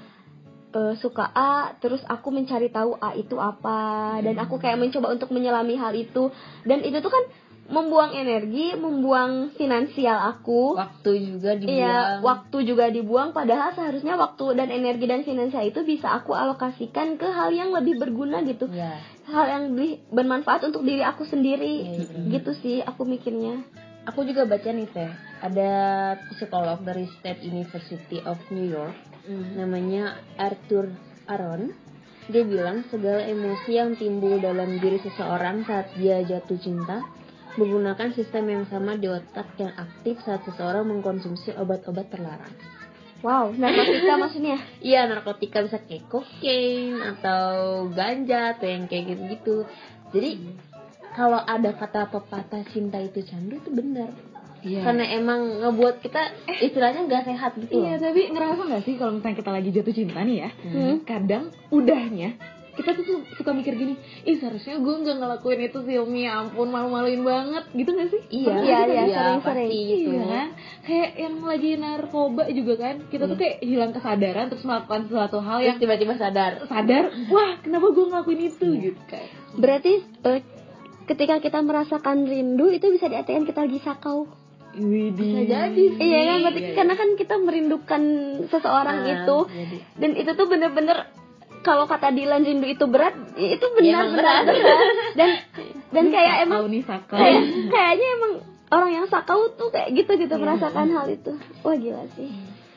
eh, 0.71 0.93
suka 0.95 1.35
A 1.35 1.75
terus 1.75 1.99
aku 2.07 2.31
mencari 2.31 2.71
tahu 2.71 2.95
A 2.95 3.11
itu 3.11 3.35
apa. 3.35 4.15
Dan 4.23 4.39
aku 4.39 4.55
kayak 4.55 4.79
mencoba 4.79 5.11
untuk 5.11 5.35
menyelami 5.35 5.75
hal 5.75 5.91
itu. 5.91 6.31
Dan 6.63 6.79
itu 6.79 6.95
tuh 6.99 7.11
kan 7.11 7.23
membuang 7.65 8.13
energi 8.13 8.77
membuang 8.77 9.57
finansial 9.57 10.21
aku 10.37 10.77
waktu 10.77 11.11
juga 11.33 11.57
dibuang 11.57 11.81
Iya, 11.81 11.97
waktu 12.21 12.57
juga 12.61 12.85
dibuang 12.93 13.33
padahal 13.33 13.73
seharusnya 13.73 14.13
waktu 14.21 14.53
dan 14.53 14.69
energi 14.69 15.09
dan 15.09 15.25
finansial 15.25 15.65
itu 15.65 15.81
bisa 15.81 16.13
aku 16.13 16.37
alokasikan 16.37 17.17
ke 17.17 17.25
hal 17.25 17.49
yang 17.49 17.73
lebih 17.73 17.97
berguna 17.97 18.45
gitu. 18.45 18.69
Iya. 18.69 19.01
Hal 19.25 19.45
yang 19.49 19.63
lebih 19.73 20.05
bermanfaat 20.13 20.69
untuk 20.69 20.85
diri 20.85 21.01
aku 21.01 21.25
sendiri. 21.25 21.73
Iya, 21.89 22.05
iya. 22.05 22.29
Gitu 22.37 22.51
sih 22.61 22.77
aku 22.85 23.01
mikirnya. 23.01 23.65
Aku 24.05 24.21
juga 24.21 24.45
baca 24.45 24.69
nih 24.69 24.85
teh, 24.85 25.09
ada 25.41 25.73
psikolog 26.29 26.77
dari 26.85 27.09
State 27.17 27.41
University 27.41 28.21
of 28.21 28.37
New 28.53 28.69
York, 28.69 28.93
namanya 29.57 30.21
Arthur 30.37 30.93
Aron. 31.25 31.73
Dia 32.29 32.45
bilang 32.45 32.85
segala 32.93 33.25
emosi 33.25 33.71
yang 33.73 33.97
timbul 33.97 34.37
dalam 34.37 34.77
diri 34.77 35.01
seseorang 35.01 35.65
saat 35.65 35.89
dia 35.97 36.21
jatuh 36.21 36.57
cinta 36.61 37.01
menggunakan 37.55 38.11
sistem 38.11 38.51
yang 38.51 38.63
sama 38.67 38.95
di 38.95 39.07
otak 39.07 39.55
yang 39.55 39.71
aktif 39.75 40.19
saat 40.23 40.43
seseorang 40.43 40.83
mengkonsumsi 40.87 41.55
obat-obat 41.55 42.11
terlarang. 42.11 42.51
Wow, 43.23 43.55
narkotika 43.55 44.13
maksudnya. 44.23 44.59
Iya 44.83 45.07
narkotika 45.07 45.63
bisa 45.63 45.79
kayak 45.81 46.05
kokain 46.11 46.99
atau 47.01 47.87
ganja 47.89 48.53
atau 48.53 48.67
yang 48.67 48.85
kayak 48.85 49.15
gitu-gitu. 49.15 49.65
Jadi 50.13 50.31
kalau 51.15 51.39
ada 51.39 51.71
kata 51.73 52.11
pepatah 52.11 52.63
cinta 52.69 52.99
itu 52.99 53.23
candu 53.23 53.57
itu 53.57 53.71
benar. 53.71 54.11
Iya. 54.65 54.81
Karena 54.81 55.05
emang 55.13 55.61
ngebuat 55.61 56.01
kita 56.01 56.21
istilahnya 56.59 57.05
nggak 57.05 57.23
sehat 57.29 57.51
gitu. 57.61 57.85
Iya, 57.85 58.01
tapi 58.01 58.33
ngerasa 58.33 58.61
nggak 58.65 58.83
sih 58.83 58.97
kalau 58.97 59.13
misalnya 59.17 59.37
kita 59.37 59.51
lagi 59.53 59.69
jatuh 59.69 59.93
cinta 59.93 60.19
nih 60.25 60.37
ya, 60.41 60.49
Hmm. 60.65 60.95
kadang 61.05 61.43
udahnya 61.69 62.33
kita 62.75 62.91
tuh 62.93 63.03
su- 63.03 63.25
suka 63.33 63.51
mikir 63.51 63.73
gini, 63.73 63.95
ih 64.21 64.35
seharusnya 64.35 64.75
gue 64.77 64.93
nggak 64.97 65.15
ngelakuin 65.15 65.61
itu 65.63 65.79
sih 65.81 65.95
Umi, 65.95 66.23
ya 66.23 66.37
ampun 66.37 66.67
malu-maluin 66.67 67.21
banget, 67.21 67.63
gitu 67.71 67.89
nggak 67.89 68.09
sih? 68.09 68.21
Iya, 68.37 68.53
Iya, 68.53 68.77
iya, 68.83 69.01
iya, 69.01 69.15
sering-sering. 69.39 69.69
gitu. 69.71 70.09
Iya 70.11 70.23
kan? 70.25 70.47
Kayak 70.81 71.09
yang 71.17 71.35
lagi 71.41 71.71
narkoba 71.75 72.43
juga 72.49 72.73
kan, 72.77 72.95
kita 73.05 73.23
tuh 73.25 73.35
kayak 73.35 73.55
hilang 73.59 73.91
kesadaran 73.91 74.45
terus 74.47 74.63
melakukan 74.63 75.01
sesuatu 75.05 75.37
hal 75.39 75.59
yang 75.59 75.77
tiba-tiba 75.77 76.13
sadar. 76.15 76.63
sadar, 76.65 77.03
wah 77.27 77.55
kenapa 77.57 77.87
gue 77.89 78.05
ngelakuin 78.05 78.41
itu 78.43 78.65
gitu 78.83 79.01
kayak. 79.05 79.29
Berarti 79.55 79.93
eh, 80.21 80.41
ketika 81.05 81.39
kita 81.39 81.59
merasakan 81.59 82.23
rindu 82.23 82.69
itu 82.69 82.85
bisa 82.89 83.05
diartikan 83.05 83.43
kita 83.43 83.59
lagi 83.61 83.79
sakau. 83.79 84.27
Widih. 84.73 85.15
Bisa 85.15 85.41
jadi 85.45 85.83
sih. 85.89 86.03
Iya 86.03 86.19
kan? 86.25 86.37
Berarti 86.41 86.59
Iya, 86.59 86.67
iya. 86.67 86.75
karena 86.75 86.93
kan 86.93 87.09
kita 87.13 87.35
merindukan 87.37 88.01
seseorang 88.45 88.97
Ah, 88.99 89.11
itu 89.15 89.37
jadi. 89.47 89.77
dan 89.95 90.11
itu 90.13 90.31
tuh 90.33 90.45
bener-bener 90.45 90.97
kalau 91.65 91.83
kata 91.83 92.07
Dilan 92.09 92.41
rindu 92.41 92.67
itu 92.67 92.85
berat, 92.85 93.17
itu 93.33 93.57
Ya, 93.57 93.73
benar 93.73 93.89
emang 93.97 94.09
benar 94.13 94.15
berat. 94.15 94.43
berat. 94.45 94.79
Dan 95.13 95.29
dan 95.95 96.05
kayak 96.07 96.35
emang 96.39 96.59
Sakau 96.59 96.69
nih 96.69 96.83
sakau. 96.83 97.17
kayak, 97.17 97.41
kayaknya 97.67 98.07
emang 98.13 98.31
orang 98.67 98.91
yang 98.93 99.05
sakau 99.07 99.39
tuh 99.51 99.69
kayak 99.69 99.89
gitu 99.91 100.11
gitu 100.15 100.31
Iya. 100.31 100.39
merasakan 100.39 100.87
hal 100.91 101.05
itu. 101.09 101.31
Wah 101.59 101.75
gila 101.75 102.05
sih. 102.13 102.29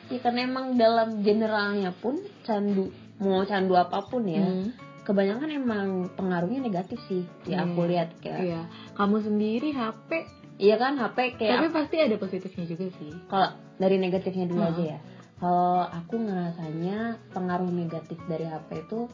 Ya, 0.09 0.17
karena 0.19 0.39
emang 0.43 0.73
dalam 0.75 1.21
generalnya 1.21 1.93
pun 1.93 2.17
candu 2.41 2.89
mau 3.17 3.43
candu 3.43 3.75
apa 3.75 4.01
pun 4.01 4.25
ya, 4.25 4.41
Hmm. 4.41 4.73
kebanyakan 5.01 5.49
emang 5.51 5.87
pengaruhnya 6.11 6.59
negatif 6.59 6.97
sih. 7.05 7.23
Ya 7.43 7.61
aku 7.61 7.83
Iya. 7.83 7.89
lihat 7.89 8.09
kayak. 8.19 8.39
Iya, 8.41 8.61
kamu 8.93 9.17
sendiri 9.21 9.69
HP, 9.71 10.09
Iya 10.57 10.75
kan 10.75 10.93
HP 10.93 11.17
kayak 11.35 11.55
tapi 11.57 11.67
pasti 11.69 11.95
ada 11.97 12.15
positifnya 12.15 12.65
juga 12.65 12.91
sih. 12.93 13.15
kalau 13.27 13.47
dari 13.75 13.95
negatifnya 13.95 14.43
dulu 14.43 14.59
Hmm. 14.59 14.71
aja 14.71 14.83
ya 14.89 14.99
kalau 15.39 15.87
aku 15.87 16.19
ngerasanya 16.19 17.15
pengaruh 17.31 17.71
negatif 17.71 18.19
dari 18.27 18.43
HP 18.43 18.83
itu 18.83 19.07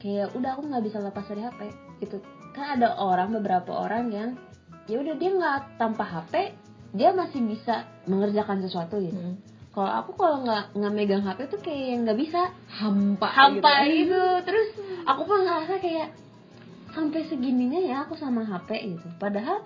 kayak 0.00 0.32
udah 0.32 0.56
aku 0.56 0.62
nggak 0.64 0.84
bisa 0.88 0.98
lepas 0.98 1.28
dari 1.28 1.44
HP 1.44 1.60
gitu. 2.00 2.18
Kan 2.56 2.80
ada 2.80 2.96
orang 2.96 3.36
beberapa 3.36 3.76
orang 3.76 4.08
yang 4.08 4.28
ya 4.88 4.96
udah 4.98 5.14
dia 5.20 5.30
nggak 5.30 5.76
tanpa 5.76 6.04
HP 6.08 6.56
dia 6.92 7.12
masih 7.12 7.40
bisa 7.44 7.88
mengerjakan 8.08 8.60
sesuatu 8.60 9.00
gitu. 9.00 9.16
Hmm. 9.16 9.40
kalau 9.72 9.88
aku 9.88 10.12
kalau 10.20 10.44
nggak 10.44 10.76
nggak 10.76 10.92
megang 10.92 11.24
HP 11.24 11.48
tuh 11.48 11.60
kayak 11.64 12.04
nggak 12.04 12.18
bisa. 12.20 12.52
Hampa, 12.68 13.28
hampa 13.32 13.88
gitu. 13.88 14.12
gitu. 14.12 14.24
Terus 14.44 14.68
aku 15.08 15.22
pun 15.24 15.48
ngerasa 15.48 15.80
kayak 15.80 16.12
sampai 16.92 17.24
segininya 17.24 17.80
ya 17.80 17.96
aku 18.04 18.16
sama 18.20 18.44
HP 18.44 18.96
gitu. 18.96 19.08
Padahal 19.16 19.64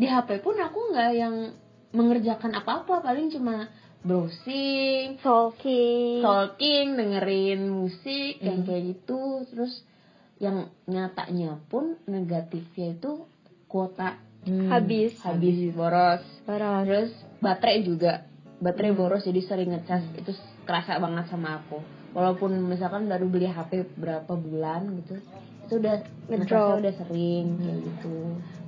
di 0.00 0.08
HP 0.08 0.40
pun 0.40 0.56
aku 0.56 0.96
nggak 0.96 1.10
yang 1.12 1.52
mengerjakan 1.92 2.56
apa-apa. 2.56 3.04
Paling 3.04 3.28
cuma 3.36 3.68
browsing 4.04 5.16
Talking. 5.18 6.20
talking 6.20 6.86
dengerin 6.94 7.60
musik 7.66 8.38
yang 8.38 8.60
Hmm. 8.60 8.66
kayak 8.66 8.82
gitu 8.92 9.20
terus 9.48 9.80
yang 10.36 10.56
nyatanya 10.84 11.56
pun 11.66 11.96
negatifnya 12.04 12.94
itu 12.94 13.24
kuota 13.66 14.20
Hmm. 14.44 14.68
Habis. 14.68 15.16
habis 15.18 15.72
boros 15.72 16.20
Boros. 16.44 16.84
terus 16.84 17.10
baterai 17.40 17.80
juga 17.80 18.28
baterai 18.60 18.92
Hmm. 18.92 19.00
boros 19.00 19.24
jadi 19.24 19.40
sering 19.40 19.72
ngecas 19.72 20.04
itu 20.14 20.30
kerasa 20.62 21.00
banget 21.00 21.26
sama 21.26 21.58
aku 21.58 21.80
walaupun 22.12 22.52
misalkan 22.62 23.08
baru 23.08 23.24
beli 23.24 23.48
HP 23.48 23.88
berapa 23.96 24.28
bulan 24.30 25.00
gitu 25.00 25.16
itu 25.64 25.74
udah 25.76 25.96
Ngedrop. 26.26 26.80
udah 26.80 26.92
sering 26.94 27.46
kayak 27.56 27.74
Hmm. 27.74 27.84
gitu 27.86 28.16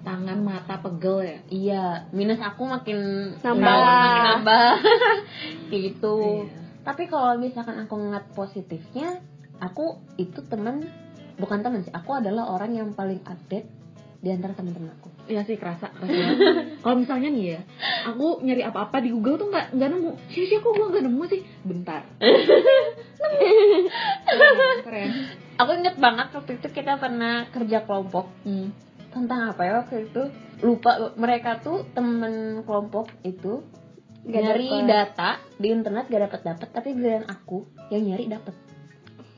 Tangan 0.01 0.39
mata 0.39 0.79
pegel 0.79 1.19
ya. 1.21 1.39
iya 1.49 1.85
minus 2.11 2.39
aku 2.39 2.63
makin 2.65 2.99
Nambah. 3.37 3.61
makin 3.61 4.23
nambah 4.33 4.71
kayak 5.69 5.83
gitu 5.85 6.17
Iya. 6.47 6.57
tapi 6.83 7.03
kalau 7.07 7.37
misalkan 7.37 7.77
aku 7.79 7.95
ngeliat 7.95 8.27
positifnya 8.31 9.19
aku 9.57 9.99
itu 10.17 10.41
teman 10.43 10.87
bukan 11.35 11.61
teman 11.61 11.81
sih 11.81 11.91
aku 11.91 12.15
adalah 12.15 12.49
orang 12.49 12.73
yang 12.73 12.89
paling 12.93 13.19
update 13.23 13.67
di 14.19 14.29
antara 14.29 14.53
teman-teman 14.53 14.93
aku 14.93 15.09
Iya 15.27 15.43
sih 15.43 15.59
kerasa. 15.61 15.91
Kalau 16.79 16.97
misalnya 16.97 17.27
nih 17.27 17.47
ya, 17.51 17.61
aku 18.07 18.39
nyari 18.41 18.63
apa-apa 18.63 19.03
di 19.03 19.11
Google 19.11 19.35
tuh 19.37 19.51
nggak 19.51 19.75
nggak 19.75 19.91
nemu. 19.91 20.11
Sih 20.31 20.47
sih 20.47 20.55
kok 20.57 20.71
gue 20.71 20.87
nggak 20.87 21.03
nemu 21.03 21.23
sih. 21.27 21.43
Bentar. 21.67 22.07
keren, 24.23 24.79
keren. 24.87 25.11
Aku 25.57 25.71
inget 25.75 25.97
banget 25.97 26.29
waktu 26.31 26.53
itu 26.55 26.69
kita 26.71 26.97
pernah 26.97 27.49
kerja 27.49 27.83
kelompok 27.83 28.29
Hmm. 28.43 28.73
tentang 29.09 29.51
apa 29.51 29.63
ya 29.63 29.73
waktu 29.81 30.07
itu 30.07 30.23
lupa 30.59 31.13
mereka 31.15 31.59
tuh 31.59 31.85
temen 31.91 32.63
kelompok 32.63 33.09
itu 33.23 33.65
Gak 34.23 34.43
nyari 34.43 34.67
dapet. 34.67 34.87
data 34.87 35.31
di 35.55 35.69
internet 35.71 36.05
gak 36.07 36.23
dapat 36.27 36.41
dapat 36.45 36.69
tapi 36.71 36.89
giliran 36.93 37.25
aku 37.27 37.63
yang 37.89 38.03
nyari 38.05 38.27
dapat 38.27 38.55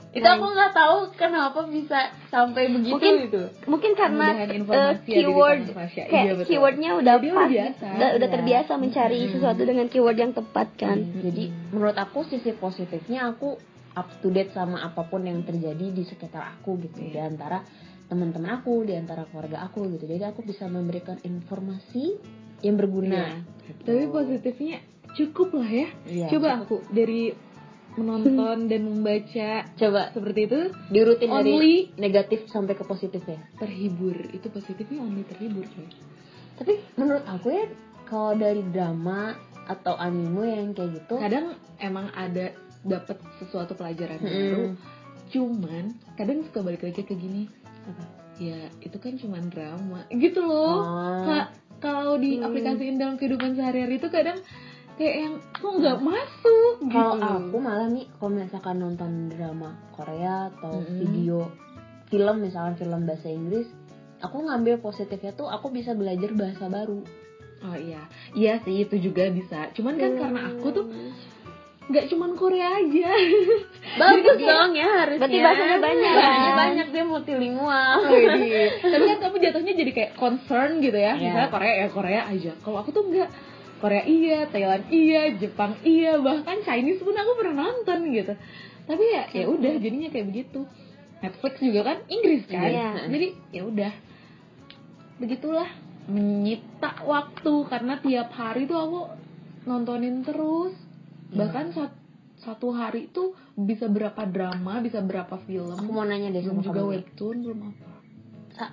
itu 0.09 0.25
Nice. 0.25 0.35
aku 0.35 0.47
nggak 0.49 0.73
tahu 0.73 0.97
kenapa 1.15 1.61
bisa 1.69 1.99
sampai 2.27 2.73
begitu 2.73 2.97
Mungkin- 2.97 3.19
gitu 3.29 3.43
Mungkin 3.69 3.93
karena 3.93 4.27
di 4.49 4.65
keyword 5.05 5.69
kayak 5.69 6.09
Iya, 6.09 6.33
betul. 6.33 6.49
keywordnya 6.49 6.91
udah 6.97 7.15
Jadi 7.21 7.29
pas, 7.29 7.49
biasa. 7.53 7.87
udah, 7.93 8.09
udah 8.17 8.25
Iya. 8.25 8.35
terbiasa 8.35 8.73
mencari 8.75 9.21
Hmm. 9.21 9.31
sesuatu 9.37 9.63
dengan 9.63 9.87
keyword 9.87 10.17
yang 10.17 10.33
tepat 10.33 10.69
kan. 10.75 10.97
jadi 10.97 11.45
menurut 11.69 11.93
aku 11.93 12.25
sisi 12.25 12.57
positifnya 12.57 13.29
aku 13.29 13.61
up 13.99 14.09
to 14.23 14.31
date 14.31 14.55
sama 14.55 14.79
apa 14.81 15.03
pun 15.05 15.27
yang 15.27 15.43
terjadi 15.43 15.91
di 15.91 16.03
sekitar 16.07 16.55
aku 16.55 16.79
gitu 16.79 17.03
di 17.03 17.19
antara 17.19 17.67
teman-teman 18.07 18.63
aku 18.63 18.87
di 18.87 18.95
antara 18.95 19.27
keluarga 19.27 19.67
aku 19.67 19.91
gitu 19.93 20.07
jadi 20.07 20.31
aku 20.31 20.47
bisa 20.47 20.71
memberikan 20.71 21.19
informasi 21.21 22.17
yang 22.63 22.79
berguna 22.79 23.43
gitu. 23.67 23.83
Tapi 23.85 24.05
positifnya 24.09 24.79
cukup 25.15 25.61
lah 25.61 25.71
ya. 25.71 25.89
Iya, 26.09 26.27
Coba 26.33 26.49
aku 26.65 26.83
dari 26.91 27.31
menonton 27.99 28.71
dan 28.71 28.81
membaca 28.87 29.51
coba 29.75 30.15
seperti 30.15 30.41
itu 30.47 30.61
diurutin 30.89 31.29
dari 31.35 31.53
Only- 31.53 31.87
negatif 31.99 32.47
sampai 32.47 32.79
ke 32.79 32.85
positif 32.87 33.23
ya 33.27 33.41
terhibur. 33.59 34.15
Itu 34.31 34.49
positifnya 34.49 35.03
only 35.03 35.27
terhibur 35.27 35.67
coy. 35.67 35.89
tapi 36.59 36.75
menurut 36.99 37.23
aku 37.27 37.55
ya 37.55 37.67
kalau 38.07 38.35
dari 38.35 38.63
drama 38.71 39.35
atau 39.69 39.95
anime 39.95 40.49
yang 40.49 40.71
kayak 40.75 40.91
gitu 41.03 41.15
Kadang 41.21 41.55
emang 41.79 42.09
ada 42.17 42.51
dapat 42.89 43.17
sesuatu 43.39 43.73
pelajaran 43.73 44.19
Mm-mm. 44.19 44.33
baru 44.33 44.67
cuman 45.29 45.85
kadang 46.15 46.41
suka 46.43 46.61
balik 46.63 46.83
lagi 46.83 47.03
ke 47.03 47.13
gini 47.13 47.45
Apa? 47.85 48.05
ya 48.39 48.59
itu 48.81 48.97
kan 48.97 49.15
cuman 49.15 49.43
drama 49.47 50.01
gitu 50.11 50.41
loh 50.41 50.81
Oh. 50.81 51.23
Ka- 51.23 51.53
kalau 51.79 52.17
di 52.17 52.37
Hmm. 52.37 52.49
aplikasiin 52.49 52.97
dalam 52.97 53.15
kehidupan 53.15 53.55
sehari-hari 53.55 53.97
itu 53.97 54.09
kadang 54.09 54.41
kayak 54.95 55.17
yang 55.21 55.35
kok 55.53 55.73
nggak 55.75 55.99
masuk 56.01 56.75
Kalau 56.83 57.15
gitu 57.15 57.23
aku 57.23 57.57
malah 57.57 57.87
nih, 57.87 58.07
kalau 58.11 58.31
misalkan 58.33 58.77
nonton 58.77 59.11
drama 59.29 59.71
Korea 59.93 60.51
atau 60.51 60.81
Mm-mm. 60.81 60.99
video 60.99 61.47
film, 62.09 62.41
misalkan 62.41 62.75
film 62.75 63.05
bahasa 63.05 63.29
Inggris, 63.29 63.69
aku 64.19 64.43
ngambil 64.43 64.81
positifnya 64.81 65.31
tuh 65.33 65.47
aku 65.47 65.69
bisa 65.69 65.93
belajar 65.93 66.33
bahasa 66.33 66.67
baru. 66.67 67.05
oh 67.61 67.75
iya 67.75 68.07
iya 68.33 68.59
sih 68.59 68.81
itu 68.81 68.99
juga 69.01 69.27
bisa 69.29 69.67
cuman 69.73 69.95
kan 69.95 70.15
karena 70.15 70.41
aku 70.49 70.67
tuh 70.73 70.87
nggak 71.89 72.05
cuman 72.07 72.31
Korea 72.35 72.69
aja 72.75 73.09
Bagus 73.97 74.37
dong 74.39 74.73
ya 74.73 74.89
harusnya. 75.01 75.25
Berarti 75.25 75.39
bahasanya 75.41 75.79
banyak. 75.81 76.13
Bahasanya 76.13 76.53
banyak 76.55 76.87
dia 76.89 77.05
multilingual. 77.05 77.97
Widih. 78.05 78.69
tapi 78.85 79.05
kan 79.07 79.19
kamu 79.19 79.37
jatuhnya 79.41 79.73
jadi 79.75 79.91
kayak 79.91 80.13
concern 80.15 80.71
gitu 80.79 80.95
ya 80.95 81.13
Iya. 81.13 81.25
misalnya 81.25 81.51
Korea 81.51 81.75
ya 81.75 81.89
Korea 81.89 82.21
aja 82.27 82.53
kalau 82.61 82.79
aku 82.79 82.91
tuh 82.91 83.05
enggak 83.05 83.31
Korea 83.79 84.03
iya 84.03 84.39
Thailand 84.47 84.85
iya 84.89 85.33
Jepang 85.33 85.81
iya 85.81 86.19
bahkan 86.19 86.61
Chinese 86.61 86.99
pun 86.99 87.15
aku 87.15 87.33
pernah 87.35 87.55
nonton 87.65 88.11
gitu 88.11 88.35
tapi 88.85 89.05
ya 89.07 89.23
ya 89.31 89.45
udah 89.47 89.73
jadinya 89.77 90.09
kayak 90.09 90.27
begitu 90.27 90.67
Netflix 91.19 91.55
juga 91.59 91.81
kan 91.85 91.99
Inggris 92.07 92.43
kan 92.45 92.69
Iya. 92.69 92.91
jadi 93.07 93.27
ya 93.51 93.63
udah 93.65 93.93
begitulah 95.19 95.69
menyita 96.07 97.03
waktu 97.03 97.55
karena 97.67 97.95
tiap 97.99 98.29
hari 98.31 98.65
tuh 98.65 98.79
aku 98.79 99.01
nontonin 99.65 100.23
terus 100.23 100.73
bahkan 101.31 101.71
sat- 101.71 102.01
satu 102.39 102.71
hari 102.71 103.07
itu 103.07 103.35
bisa 103.53 103.87
berapa 103.87 104.23
drama 104.25 104.79
bisa 104.79 105.01
berapa 105.01 105.37
film 105.41 105.75
Aku 105.75 105.91
mau 105.91 106.03
nanya 106.03 106.31
deh 106.31 106.41
sama 106.41 106.61
juga 106.61 106.81
kamu. 106.81 106.91
webtoon 106.95 107.37
belum 107.43 107.61
apa 107.67 107.87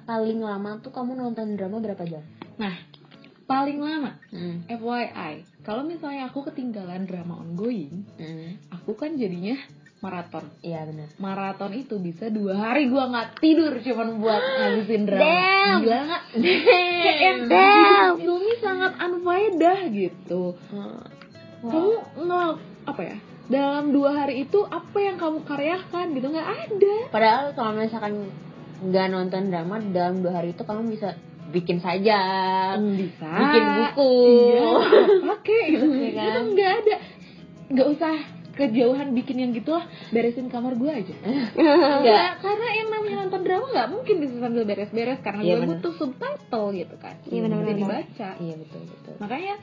paling 0.01 0.39
lama 0.39 0.71
tuh 0.79 0.89
kamu 0.89 1.11
nonton 1.13 1.53
drama 1.53 1.77
berapa 1.77 2.01
jam? 2.03 2.21
Nah, 2.55 2.73
paling 3.43 3.77
lama 3.77 4.17
Hmm. 4.27 4.65
FYI, 4.67 5.33
kalau 5.61 5.83
misalnya 5.83 6.25
aku 6.25 6.41
ketinggalan 6.43 7.05
drama 7.05 7.37
ongoing, 7.37 8.01
Hmm. 8.15 8.57
aku 8.71 8.93
kan 8.93 9.13
jadinya 9.13 9.53
maraton. 9.97 10.49
Iya 10.59 10.85
benar. 10.85 11.09
Maraton 11.15 11.73
itu 11.73 11.97
bisa 11.97 12.29
dua 12.29 12.53
hari 12.55 12.85
gua 12.87 13.07
nggak 13.07 13.37
tidur 13.37 13.73
cuman 13.75 14.17
buat 14.17 14.41
ngabisin 14.57 15.03
drama. 15.03 15.21
Damn. 15.21 15.77
Gila 15.79 15.99
nggak? 16.03 16.23
Yang 17.15 17.39
Damn. 17.45 18.15
Yumi 18.25 18.53
sangat 18.57 18.91
unfaedah 18.95 19.79
gitu. 19.87 20.43
Kamu 21.61 21.91
nggak 22.19 22.49
apa 22.85 23.01
ya? 23.01 23.17
Dalam 23.45 23.93
dua 23.93 24.09
hari 24.17 24.41
itu 24.41 24.59
apa 24.63 24.97
yang 24.97 25.15
kamu 25.15 25.43
karyakan 25.43 26.05
gitu 26.11 26.27
nggak 26.27 26.49
ada. 26.65 26.95
Padahal 27.09 27.45
kalau 27.53 27.71
misalkan 27.73 28.13
nggak 28.81 29.05
nonton 29.07 29.47
drama 29.47 29.75
dalam 29.85 30.19
dua 30.19 30.33
hari 30.35 30.51
itu 30.51 30.61
kamu 30.61 30.89
bisa 30.89 31.15
bikin 31.45 31.77
sajak, 31.77 32.81
Bisa. 32.91 33.29
bikin 33.29 33.63
buku. 33.71 34.13
Iya, 34.25 34.69
pakai 35.29 35.61
gitu. 35.69 35.85
Iya 35.87 36.09
kan? 36.11 36.25
Itu 36.25 36.39
nggak 36.51 36.71
ada. 36.75 36.95
Nggak 37.65 37.87
usah 37.91 38.15
kejauhan 38.55 39.11
bikin 39.11 39.35
yang 39.37 39.51
gitu 39.51 39.67
lah 39.69 39.83
beresin 40.09 40.47
kamar 40.47 40.73
gue 40.73 40.87
aja. 40.87 41.15
Nggak, 41.99 42.29
karena 42.39 42.67
yang 42.73 42.87
namanya 42.87 43.15
nonton 43.21 43.41
drama 43.43 43.65
nggak 43.67 43.89
mungkin 43.91 44.15
bisa 44.17 44.35
sambil 44.39 44.63
beres-beres 44.63 45.19
karena 45.19 45.41
Iya, 45.43 45.53
gue 45.53 45.59
bener. 45.59 45.71
butuh 45.75 45.93
subtitle 45.93 46.67
gitu 46.71 46.95
kan 46.95 47.15
Iya, 47.27 47.39
bener-bener. 47.43 47.69
jadi 47.69 47.83
baca 47.83 48.29
Iya 48.39 48.55
betul 48.55 48.81
betul. 48.87 49.13
makanya 49.19 49.55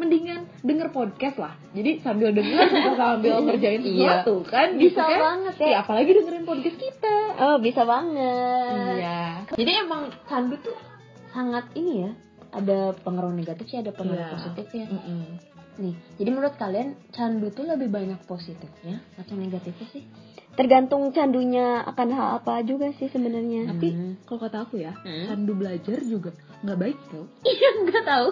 mendingan 0.00 0.40
denger 0.60 0.88
podcast 0.88 1.36
lah 1.36 1.52
jadi 1.70 2.00
sambil 2.00 2.32
denger 2.32 2.56
bisa 2.72 2.90
sambil 2.94 3.34
ngerjain 3.42 3.80
Iya. 3.80 4.24
sesuatu 4.24 4.34
kan 4.42 4.68
Bisa 4.74 4.88
gitu 4.96 5.00
kan 5.04 5.20
banget 5.20 5.54
ya. 5.54 5.66
Iya, 5.66 5.76
apalagi 5.78 6.10
dengerin 6.14 6.44
podcast 6.44 6.78
kita 6.78 7.16
Oh, 7.36 7.56
bisa 7.58 7.82
banget. 7.84 8.96
iya 8.96 9.44
Jadi 9.52 9.70
emang 9.78 10.02
candu 10.24 10.56
tuh 10.58 10.76
sangat 11.28 11.68
ini 11.74 12.02
ya. 12.02 12.12
Ada 12.50 12.98
pengaruh 12.98 13.30
negatifnya, 13.30 13.78
ada 13.80 13.92
pengaruh 13.92 14.18
Iya. 14.20 14.32
positifnya. 14.32 14.86
Mm-mm. 14.90 15.22
Nih, 15.76 15.92
jadi 16.14 16.28
menurut 16.28 16.54
kalian 16.54 16.92
candu 17.08 17.48
tuh 17.48 17.64
lebih 17.64 17.88
banyak 17.88 18.18
positifnya 18.24 18.98
atau 19.14 19.32
negatifnya 19.32 19.86
sih? 19.88 20.04
Tergantung 20.50 21.08
candunya 21.10 21.80
akan 21.84 22.08
hal 22.10 22.28
apa 22.36 22.60
juga 22.60 22.90
sih 22.92 23.06
sebenarnya. 23.06 23.70
tapi 23.70 23.88
Hmm. 23.88 24.12
kalau 24.24 24.40
kata 24.40 24.58
aku 24.62 24.76
ya 24.76 24.92
Hmm. 24.98 25.24
candu 25.26 25.54
belajar 25.54 25.98
juga 26.02 26.34
nggak 26.60 26.76
baik 26.76 26.98
tau 27.06 27.24
Iya, 27.46 27.68
nggak 27.80 28.04
tahu. 28.04 28.28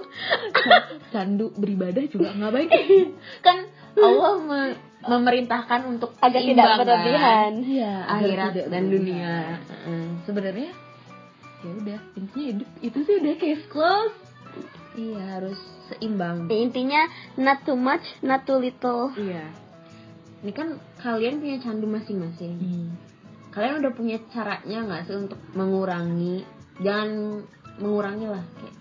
candu 1.08 1.46
beribadah 1.54 2.04
juga 2.06 2.28
nggak 2.30 2.52
baik 2.52 2.70
Kan 3.46 3.56
Allah 3.96 4.34
me- 4.38 4.78
memerintahkan 5.00 5.80
untuk 5.86 6.10
Agar 6.18 6.42
tidak 6.42 6.66
kan? 6.66 6.78
berlebihan. 6.80 7.52
iya 7.62 7.94
Akhirat 8.04 8.50
tidak 8.52 8.66
dan 8.68 8.82
berlebihan. 8.82 8.92
dunia. 8.92 9.34
Heeh. 9.64 10.06
sebenarnya 10.20 10.70
ya 11.58 11.70
udah 11.72 11.98
intinya 12.14 12.44
hidup 12.52 12.68
itu 12.80 12.98
sih 13.00 13.14
udah 13.16 13.34
case 13.36 13.66
close 13.68 14.14
Iya, 14.94 15.38
harus 15.38 15.58
seimbang. 15.88 16.50
Intinya 16.50 17.06
not 17.36 17.62
too 17.62 17.78
much, 17.78 18.02
not 18.20 18.42
too 18.42 18.58
little. 18.58 19.14
iya 19.14 19.46
Ini 20.38 20.52
kan 20.54 20.68
kalian 20.98 21.38
punya 21.38 21.58
candu 21.58 21.86
masing-masing. 21.86 22.54
Hmm. 22.56 22.88
Kalian 23.50 23.82
udah 23.82 23.90
punya 23.90 24.18
caranya 24.30 24.86
nggak 24.86 25.02
sih 25.04 25.16
untuk 25.18 25.38
mengurangi? 25.52 26.46
Jangan 26.78 27.42
mengurangi 27.78 28.26
lah 28.26 28.44
kayak 28.54 28.74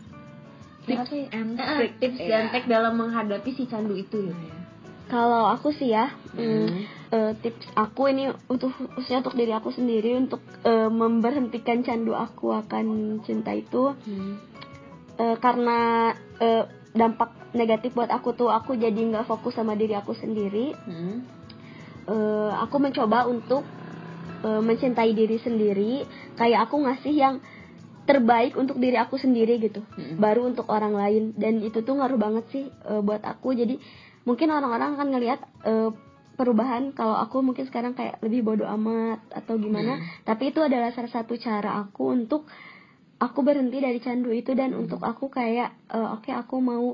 tips 0.86 1.10
ya? 1.12 1.26
and 1.34 1.50
Eh, 1.56 1.66
trick 1.78 1.94
tips 1.98 2.20
Iya. 2.20 2.30
dan 2.30 2.44
trik 2.50 2.66
dalam 2.66 2.94
menghadapi 2.96 3.50
si 3.52 3.66
candu 3.66 3.94
itu 3.94 4.22
ya. 4.24 4.34
Iya. 4.34 4.56
Kalau 5.08 5.48
aku 5.50 5.72
sih 5.72 5.90
ya, 5.90 6.12
hmm, 6.36 6.68
eh, 7.10 7.32
tips 7.40 7.64
aku 7.74 8.12
ini 8.12 8.28
untuk 8.46 8.70
khususnya 8.94 9.24
untuk 9.24 9.34
diri 9.34 9.50
aku 9.52 9.72
sendiri 9.72 10.14
untuk 10.14 10.44
eh, 10.62 10.90
memberhentikan 10.90 11.82
candu 11.82 12.14
aku 12.14 12.54
akan 12.54 12.86
cinta 13.24 13.50
itu 13.52 13.98
Hmm. 13.98 14.38
Eh, 15.18 15.38
karena 15.42 16.14
eh, 16.40 16.64
dampak 16.94 17.54
negatif 17.54 17.94
buat 17.94 18.10
aku 18.10 18.34
tuh 18.34 18.50
aku 18.50 18.78
jadi 18.78 18.98
nggak 18.98 19.30
fokus 19.30 19.58
sama 19.58 19.78
diri 19.78 19.94
aku 19.94 20.14
sendiri. 20.18 20.74
Hmm. 20.86 21.26
Eh, 22.08 22.52
aku 22.56 22.80
mencoba 22.80 23.28
untuk 23.28 23.68
eh, 24.46 24.62
mencintai 24.64 25.12
diri 25.12 25.38
sendiri, 25.42 26.08
kayak 26.40 26.70
aku 26.70 26.86
ngasih 26.88 27.14
yang 27.14 27.36
terbaik 28.08 28.56
untuk 28.56 28.80
diri 28.80 28.96
aku 28.96 29.20
sendiri 29.20 29.60
gitu, 29.60 29.84
Mm-mm. 29.84 30.16
baru 30.16 30.48
untuk 30.48 30.72
orang 30.72 30.96
lain 30.96 31.36
dan 31.36 31.60
itu 31.60 31.84
tuh 31.84 32.00
ngaruh 32.00 32.16
banget 32.16 32.48
sih 32.56 32.66
eh, 32.72 33.02
buat 33.04 33.20
aku. 33.20 33.52
Jadi 33.52 33.76
mungkin 34.24 34.48
orang-orang 34.48 34.96
akan 34.96 35.08
ngelihat 35.12 35.40
eh, 35.68 35.92
perubahan 36.40 36.96
kalau 36.96 37.20
aku 37.20 37.44
mungkin 37.44 37.68
sekarang 37.68 37.98
kayak 37.98 38.24
lebih 38.24 38.46
bodoh 38.48 38.70
amat 38.80 39.26
atau 39.34 39.58
gimana, 39.60 40.00
tapi 40.24 40.54
itu 40.54 40.62
adalah 40.64 40.94
salah 40.94 41.10
satu 41.10 41.34
cara 41.36 41.82
aku 41.84 42.14
untuk 42.14 42.48
aku 43.18 43.40
berhenti 43.42 43.78
dari 43.78 43.98
candu 43.98 44.30
itu 44.30 44.54
dan 44.54 44.74
untuk 44.74 45.02
aku 45.02 45.28
kayak 45.28 45.74
eh, 45.90 46.08
oke 46.14 46.30
aku 46.30 46.56
mau 46.58 46.94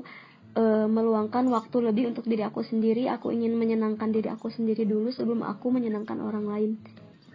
eh, 0.54 0.86
meluangkan 0.88 1.44
waktu 1.48 1.76
lebih 1.84 2.12
untuk 2.12 2.24
diri 2.24 2.42
aku 2.42 2.64
sendiri 2.64 3.08
aku 3.08 3.28
ingin 3.28 3.54
menyenangkan 3.54 4.08
diri 4.08 4.32
aku 4.32 4.48
sendiri 4.48 4.84
dulu 4.84 5.12
sebelum 5.12 5.44
aku 5.44 5.68
menyenangkan 5.68 6.18
orang 6.18 6.46
lain 6.46 6.72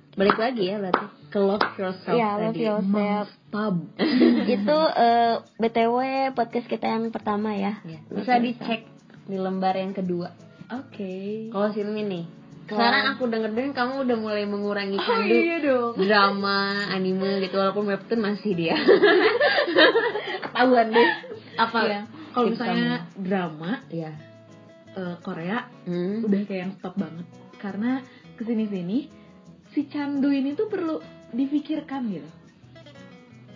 Balik 0.09 0.41
lagi 0.41 0.67
ya 0.67 0.81
berarti 0.81 1.05
ke 1.29 1.37
love 1.39 1.67
yourself 1.77 2.17
Iya, 2.17 2.29
love 2.35 2.57
tadi. 2.57 2.65
yourself. 2.65 3.27
Mantap. 3.53 3.75
itu 4.57 4.77
eh, 4.97 5.35
btw 5.55 5.95
podcast 6.33 6.65
kita 6.65 6.85
yang 6.89 7.07
pertama 7.13 7.53
ya 7.53 7.79
Iya. 7.85 7.99
Bisa 8.09 8.41
dicek 8.41 8.89
di 9.29 9.37
lembar 9.37 9.77
yang 9.77 9.93
kedua. 9.93 10.33
Oke. 10.69 11.47
Kalau 11.49 11.69
Silmi 11.69 12.01
nih, 12.01 12.25
sekarang 12.69 13.03
aku 13.09 13.23
denger 13.25 13.51
dengar 13.51 13.73
kamu 13.75 13.93
udah 14.05 14.17
mulai 14.17 14.45
mengurangi 14.45 14.95
Oh 14.95 15.03
candu 15.03 15.33
iya 15.33 15.57
dong. 15.59 15.93
drama, 15.97 16.59
anime 16.89 17.41
gitu 17.41 17.55
walaupun 17.55 17.85
webtoon 17.85 18.21
masih 18.21 18.51
dia. 18.53 18.75
Ketahuan 20.43 20.87
deh. 20.89 21.09
Apa? 21.55 21.79
Iya. 21.83 22.01
Kalau 22.29 22.47
misalnya 22.47 22.89
drama 23.13 23.71
Iya. 23.89 24.11
eh, 24.91 25.15
Korea 25.19 25.65
Hmm. 25.83 26.21
udah 26.23 26.39
kayak 26.43 26.61
yang 26.61 26.73
stop 26.75 26.93
banget 26.95 27.25
karena 27.57 28.01
ke 28.33 28.43
sini-sini 28.43 29.09
si 29.69 29.85
candu 29.85 30.29
ini 30.29 30.53
tuh 30.53 30.65
perlu 30.65 30.97
dipikirkan 31.29 32.09
gitu. 32.09 32.29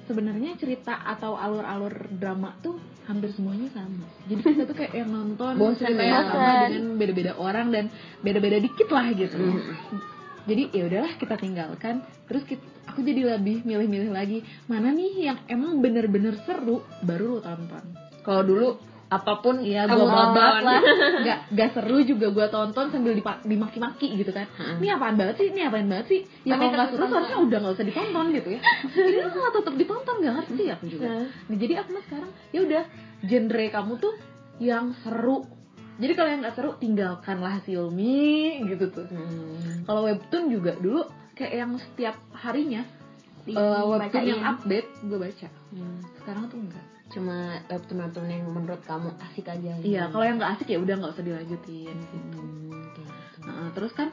Sebenarnya 0.03 0.53
cerita 0.55 0.99
atau 0.99 1.33
alur-alur 1.33 2.11
drama 2.11 2.53
tuh 2.59 2.75
hampir 3.03 3.29
semuanya 3.35 3.67
sama. 3.75 4.07
Jadi 4.31 4.41
kita 4.41 4.63
tuh 4.63 4.75
kayak 4.75 4.93
yang 4.95 5.09
nonton 5.11 5.53
cerita 5.75 6.03
ya. 6.03 6.21
sama 6.23 6.51
dengan 6.71 6.95
beda-beda 6.95 7.31
orang 7.35 7.67
dan 7.71 7.85
beda-beda 8.23 8.57
dikit 8.63 8.87
lah 8.91 9.07
gitu. 9.11 9.35
Hmm. 9.35 9.99
Jadi 10.43 10.63
ya 10.75 10.83
udahlah 10.91 11.13
kita 11.19 11.35
tinggalkan. 11.39 12.03
Terus 12.27 12.43
kita, 12.43 12.63
aku 12.87 12.99
jadi 13.03 13.35
lebih 13.35 13.63
milih-milih 13.63 14.11
lagi 14.11 14.43
mana 14.67 14.91
nih 14.91 15.31
yang 15.31 15.37
emang 15.47 15.79
bener-bener 15.79 16.35
seru 16.43 16.83
baru 17.03 17.37
lo 17.37 17.39
tonton. 17.39 17.83
Kalau 18.23 18.43
dulu 18.43 18.67
apa 19.13 19.33
pun 19.37 19.55
Iya, 19.57 19.85
kamu 19.85 19.99
gue 19.99 20.09
babat 20.09 20.53
lah. 20.59 20.81
Gak, 21.27 21.39
gak 21.51 21.69
seru 21.71 22.01
juga 22.01 22.27
gue 22.29 22.47
tonton 22.47 22.85
sambil 22.87 23.13
dipa- 23.13 23.41
dimaki-maki 23.41 24.15
gitu 24.15 24.29
kan. 24.29 24.49
Ini 24.77 24.87
apaan 24.91 25.15
banget 25.15 25.35
sih? 25.37 25.47
Ini 25.49 25.61
apaan 25.65 25.85
banget 25.85 26.05
sih? 26.07 26.19
Ya 26.43 26.55
kalau 26.55 26.69
nggak 26.69 26.79
tetep 26.83 26.89
seru 26.89 26.99
tonton. 26.99 27.15
harusnya 27.15 27.37
udah 27.39 27.57
nggak 27.59 27.73
usah 27.73 27.85
ditonton 27.85 28.25
gitu 28.31 28.49
ya. 28.49 28.61
Ini 29.09 29.17
lo 29.19 29.29
nggak 29.29 29.53
tetep 29.55 29.73
ditonton 29.75 30.15
nggak 30.17 30.35
ngerti 30.35 30.63
aku 30.69 30.85
juga. 30.87 31.05
Nah, 31.05 31.27
jadi 31.53 31.73
aku 31.75 31.89
mah 31.89 32.03
sekarang 32.03 32.31
ya 32.49 32.59
udah 32.61 32.83
genre 33.23 33.65
kamu 33.69 33.93
tuh 33.97 34.13
yang 34.59 34.85
seru. 34.99 35.37
Jadi 35.93 36.13
kalau 36.13 36.29
yang 36.29 36.41
nggak 36.41 36.55
seru 36.55 36.71
tinggalkanlah 36.75 37.53
Xiaomi 37.61 38.25
gitu 38.65 38.85
tuh. 38.89 39.05
Hmm. 39.05 39.83
Kalau 39.83 40.01
webtoon 40.03 40.45
juga 40.47 40.73
dulu 40.75 41.05
kayak 41.33 41.53
yang 41.55 41.71
setiap 41.75 42.15
harinya 42.35 42.81
Di- 43.41 43.51
eh, 43.51 43.83
webtoon 43.83 44.23
yang 44.23 44.41
update 44.47 44.89
gue 45.01 45.17
baca 45.17 45.47
Hmm. 45.69 45.99
sekarang 46.15 46.45
tuh 46.47 46.59
enggak 46.59 46.85
Cuma 47.13 47.37
webtoon-webtoon 47.63 48.25
yang 48.27 48.43
menurut 48.47 48.81
kamu 48.81 49.13
asik 49.21 49.45
aja. 49.47 49.71
gitu. 49.77 49.85
iya 49.87 50.09
kalau 50.09 50.25
yang 50.25 50.35
nggak 50.35 50.57
asik 50.57 50.67
ya 50.67 50.79
udah 50.79 50.95
nggak 50.95 51.13
usah 51.13 51.23
dilanjutin 51.23 51.95
gitu 51.95 52.39
Hmm, 52.39 52.73
gitu. 52.73 53.01
Nah, 53.43 53.69
terus 53.71 53.91
kan 53.91 54.09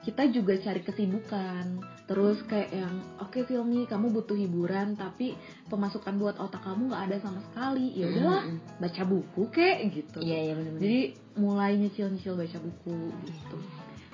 kita 0.00 0.24
juga 0.26 0.56
cari 0.56 0.80
kesibukan 0.80 1.64
terus 2.06 2.40
kayak 2.42 2.72
yang 2.72 2.90
oke 3.16 3.36
Filmi 3.44 3.84
kamu 3.84 4.10
butuh 4.10 4.32
hiburan 4.32 4.96
tapi 4.96 5.36
pemasukan 5.68 6.16
buat 6.16 6.36
otak 6.36 6.58
kamu 6.60 6.88
nggak 6.88 7.04
ada 7.06 7.16
sama 7.20 7.38
sekali 7.44 7.92
ya 7.94 8.08
udahlah 8.08 8.42
Hmm. 8.42 8.58
baca 8.76 9.02
buku 9.04 9.42
kek 9.48 9.78
gitu 9.90 10.18
Iya, 10.18 10.38
iya 10.40 10.52
benar-benar. 10.54 10.82
jadi 10.82 11.00
mulai 11.36 11.76
nyicil-nyicil 11.76 12.34
baca 12.34 12.58
buku 12.58 12.96
gitu 13.26 13.56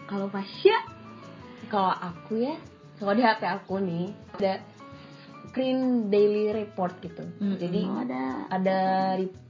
kalau 0.05 0.27
Fasya 0.27 0.77
kalau 1.67 1.91
aku 1.93 2.35
ya, 2.37 2.55
kalau 2.97 3.13
di 3.13 3.23
HP 3.23 3.43
aku 3.45 3.75
nih 3.81 4.07
ada 4.35 4.53
screen 5.57 5.79
daily 6.07 6.53
report 6.53 6.93
gitu. 7.01 7.25
Mm-mm. 7.41 7.57
Jadi 7.57 7.81
Oh, 7.83 7.97
ada 7.99 8.23
ada 8.47 8.79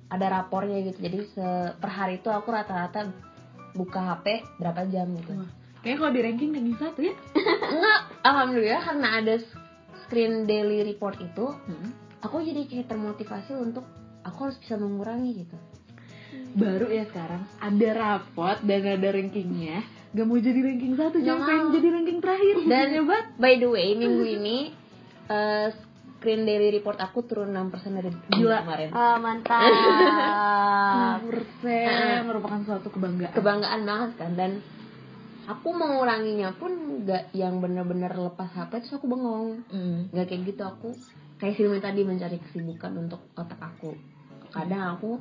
ada 0.06 0.26
rapornya 0.30 0.78
gitu. 0.84 1.02
Jadi 1.02 1.18
se- 1.28 1.74
per 1.74 1.90
hari 1.90 2.22
itu 2.22 2.30
aku 2.30 2.46
rata-rata 2.46 3.10
buka 3.74 4.14
HP 4.14 4.26
berapa 4.56 4.86
jam 4.86 5.10
gitu. 5.12 5.34
Wah, 5.34 5.50
kayaknya 5.82 5.98
kalau 5.98 6.12
di 6.12 6.20
ranking 6.22 6.50
ranking 6.50 6.78
satu 6.78 7.00
ya 7.02 7.14
Enggak, 7.66 8.00
alhamdulillah 8.22 8.80
karena 8.80 9.08
ada 9.18 9.34
screen 10.00 10.46
daily 10.46 10.86
report 10.86 11.18
itu, 11.18 11.50
aku 12.20 12.36
jadi 12.40 12.62
kayak 12.64 12.86
termotivasi 12.86 13.52
untuk 13.52 13.82
aku 14.22 14.46
harus 14.46 14.56
bisa 14.56 14.74
mengurangi 14.76 15.42
gitu. 15.42 15.58
baru 16.52 16.88
ya 16.88 17.04
sekarang 17.04 17.44
ada 17.58 17.88
rapot 17.92 18.56
dan 18.62 18.82
ada 18.82 19.08
rankingnya 19.10 19.84
gak 20.10 20.24
mau 20.24 20.40
jadi 20.40 20.56
ranking 20.58 20.96
satu 20.96 21.20
jangan 21.20 21.44
pengen 21.44 21.66
jadi 21.70 21.88
ranking 21.90 22.18
terakhir 22.18 22.54
Dan 22.64 22.86
hebat 22.94 23.24
by 23.36 23.54
the 23.54 23.68
way, 23.68 23.92
minggu 23.92 24.24
ini 24.24 24.58
eh, 25.28 25.68
screen 26.16 26.48
daily 26.48 26.72
report 26.72 26.96
aku 26.96 27.22
turun 27.22 27.52
6% 27.52 27.70
dari 27.92 28.10
Gila. 28.32 28.64
kemarin. 28.64 28.88
Oh, 28.90 29.16
mantap. 29.20 29.60
persen 31.26 32.24
merupakan 32.24 32.60
suatu 32.64 32.88
kebanggaan 32.88 33.32
Kebanggaan 33.32 33.80
banget 33.84 34.10
kan 34.16 34.32
dan 34.34 34.50
aku 35.46 35.68
menguranginya 35.70 36.50
pun 36.56 36.72
nggak 37.04 37.30
yang 37.32 37.60
bener-bener 37.60 38.10
lepas 38.10 38.50
HP 38.50 38.82
terus 38.82 38.96
aku 38.96 39.06
bengong. 39.06 39.62
Mm. 39.70 40.10
nggak 40.10 40.26
kayak 40.26 40.42
gitu 40.48 40.62
aku 40.64 40.88
kayak 41.36 41.54
film 41.54 41.76
tadi 41.78 42.00
mencari 42.02 42.40
kesibukan 42.40 42.92
untuk 42.96 43.20
otak 43.36 43.60
aku 43.60 43.92
kadang 44.50 44.96
aku 44.96 45.20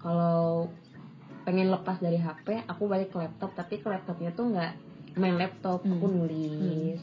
kalau 0.00 0.66
pengen 1.44 1.68
lepas 1.68 1.98
dari 1.98 2.16
HP 2.16 2.64
aku 2.66 2.88
balik 2.88 3.12
ke 3.12 3.20
laptop 3.20 3.52
tapi 3.52 3.78
ke 3.78 3.86
laptopnya 3.86 4.32
tuh 4.32 4.48
nggak 4.48 4.72
main 5.12 5.36
laptop 5.36 5.84
aku 5.84 6.06
Hmm. 6.08 6.96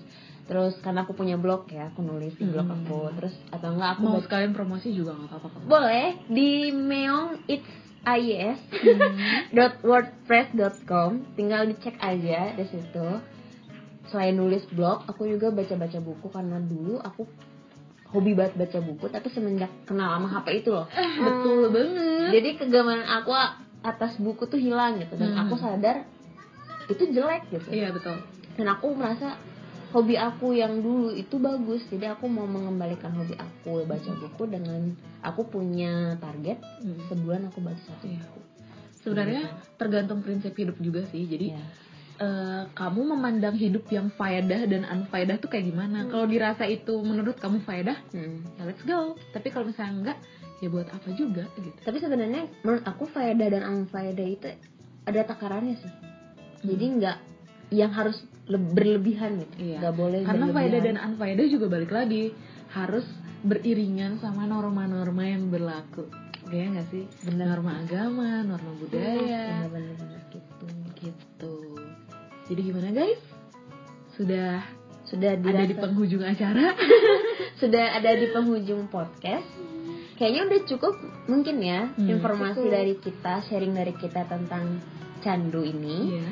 Terus 0.50 0.74
karena 0.82 1.06
aku 1.06 1.14
punya 1.14 1.38
blog 1.38 1.70
ya 1.70 1.88
aku 1.88 2.02
nulis 2.02 2.34
di 2.34 2.44
blog 2.44 2.66
Hmm. 2.66 2.82
aku. 2.82 3.00
Terus 3.16 3.38
atau 3.48 3.70
enggak 3.70 3.90
aku 3.94 4.02
mau 4.04 4.18
sekalian 4.20 4.52
promosi 4.52 4.90
juga 4.90 5.14
nggak 5.14 5.30
apa-apa 5.32 5.58
boleh 5.64 6.08
di 6.26 6.50
meong 6.72 7.46
it's 7.46 7.70
ayes 8.02 8.58
wordpress.com 9.86 11.10
tinggal 11.34 11.66
dicek 11.66 11.96
aja 12.00 12.54
di 12.54 12.66
situ. 12.66 13.08
Selain 14.10 14.34
nulis 14.34 14.66
blog 14.70 15.06
aku 15.06 15.30
juga 15.30 15.50
baca-baca 15.50 16.00
buku. 16.00 16.28
Karena 16.28 16.58
dulu 16.58 16.98
aku 16.98 17.30
hobi 18.10 18.34
banget 18.34 18.58
baca 18.58 18.80
buku 18.82 19.06
tapi 19.08 19.30
semenjak 19.30 19.70
kenal 19.86 20.18
sama 20.18 20.28
HP 20.32 20.66
itu 20.66 20.74
loh. 20.74 20.90
Betul 21.26 21.70
banget. 21.70 22.30
Jadi 22.34 22.50
kegemaran 22.58 23.06
aku 23.06 23.32
atas 23.80 24.18
buku 24.18 24.44
tuh 24.44 24.58
hilang 24.58 24.98
gitu. 24.98 25.14
Dan 25.14 25.30
Hmm. 25.30 25.46
aku 25.46 25.56
sadar 25.56 26.10
itu 26.90 27.06
jelek 27.06 27.46
gitu. 27.54 27.70
Iya 27.70 27.94
betul. 27.94 28.18
Dan 28.58 28.66
aku 28.68 28.98
merasa 28.98 29.38
hobi 29.90 30.16
aku 30.16 30.54
yang 30.54 30.80
dulu 30.80 31.10
itu 31.12 31.36
bagus. 31.36 31.82
Jadi 31.88 32.06
aku 32.06 32.26
mau 32.26 32.46
mengembalikan 32.46 33.10
hobi 33.12 33.34
aku 33.34 33.84
baca 33.84 34.12
buku 34.16 34.44
dengan 34.46 34.94
aku 35.22 35.46
punya 35.46 36.16
target 36.18 36.62
Mm. 36.82 36.98
sebulan 37.08 37.42
aku 37.50 37.60
baca 37.60 37.80
satu 37.80 38.06
Iya. 38.06 38.22
buku. 38.22 38.40
Sebenarnya 39.00 39.44
tergantung 39.76 40.20
prinsip 40.20 40.54
hidup 40.54 40.78
juga 40.78 41.08
sih. 41.08 41.26
Jadi 41.26 41.56
Iya. 41.56 41.64
eh, 42.20 42.64
kamu 42.76 43.16
memandang 43.16 43.56
hidup 43.56 43.88
yang 43.88 44.12
faedah 44.12 44.68
dan 44.68 44.84
unfaedah 44.84 45.40
tuh 45.40 45.48
kayak 45.48 45.72
gimana? 45.72 46.04
Kalau 46.06 46.28
dirasa 46.28 46.68
itu 46.68 47.00
menurut 47.00 47.40
kamu 47.40 47.64
faedah 47.64 47.96
Hmm. 48.12 48.44
ya 48.60 48.68
let's 48.68 48.84
go. 48.84 49.16
Tapi 49.32 49.48
kalau 49.48 49.72
misalnya 49.72 49.94
enggak 49.96 50.18
ya 50.60 50.68
buat 50.68 50.92
apa 50.92 51.16
juga 51.16 51.48
gitu. 51.56 51.80
Tapi 51.80 51.98
sebenarnya 51.98 52.44
menurut 52.60 52.84
aku 52.84 53.08
faedah 53.08 53.48
dan 53.48 53.64
unfaedah 53.64 54.28
itu 54.28 54.52
ada 55.08 55.22
takarannya 55.24 55.80
sih. 55.80 55.94
Jadi 56.68 56.86
nggak 57.00 57.18
yang 57.70 57.92
harus 57.92 58.18
le- 58.46 58.58
berlebihan 58.60 59.40
gitu 59.40 59.56
Iya. 59.60 59.78
nggak 59.80 59.96
boleh 59.96 60.20
karena 60.24 60.46
faedah 60.50 60.82
dan 60.82 60.96
unfaedah 61.00 61.46
juga 61.48 61.66
balik 61.68 61.90
lagi 61.90 62.34
harus 62.72 63.06
beriringan 63.42 64.18
sama 64.18 64.44
norma-norma 64.44 65.24
yang 65.24 65.48
berlaku 65.48 66.10
Kayaknya 66.42 66.70
nggak 66.74 66.88
sih 66.90 67.04
Benar. 67.24 67.46
norma 67.56 67.72
agama 67.78 68.30
norma 68.42 68.72
budaya 68.76 69.70
bener 69.70 69.94
bener 69.96 70.22
gitu 70.28 70.68
gitu 70.98 71.56
jadi 72.46 72.62
gimana 72.64 72.90
guys 72.92 73.22
sudah 74.14 74.66
sudah 75.06 75.30
ada 75.32 75.46
di 75.64 75.70
dirasa- 75.70 75.82
penghujung 75.84 76.22
acara 76.22 76.74
sudah 77.62 77.86
ada 77.94 78.12
di 78.14 78.28
penghujung 78.28 78.88
podcast. 78.88 79.48
Kayaknya 80.16 80.42
udah 80.46 80.60
cukup 80.68 80.94
mungkin 81.26 81.58
ya 81.60 81.90
Hmm. 81.90 82.08
informasi 82.10 82.60
Cukup. 82.60 82.72
dari 82.72 82.94
kita, 82.96 83.34
sharing 83.44 83.72
dari 83.72 83.94
kita 83.94 84.22
tentang 84.26 84.84
candu 85.20 85.64
ini. 85.64 85.98
Iya. 86.14 86.30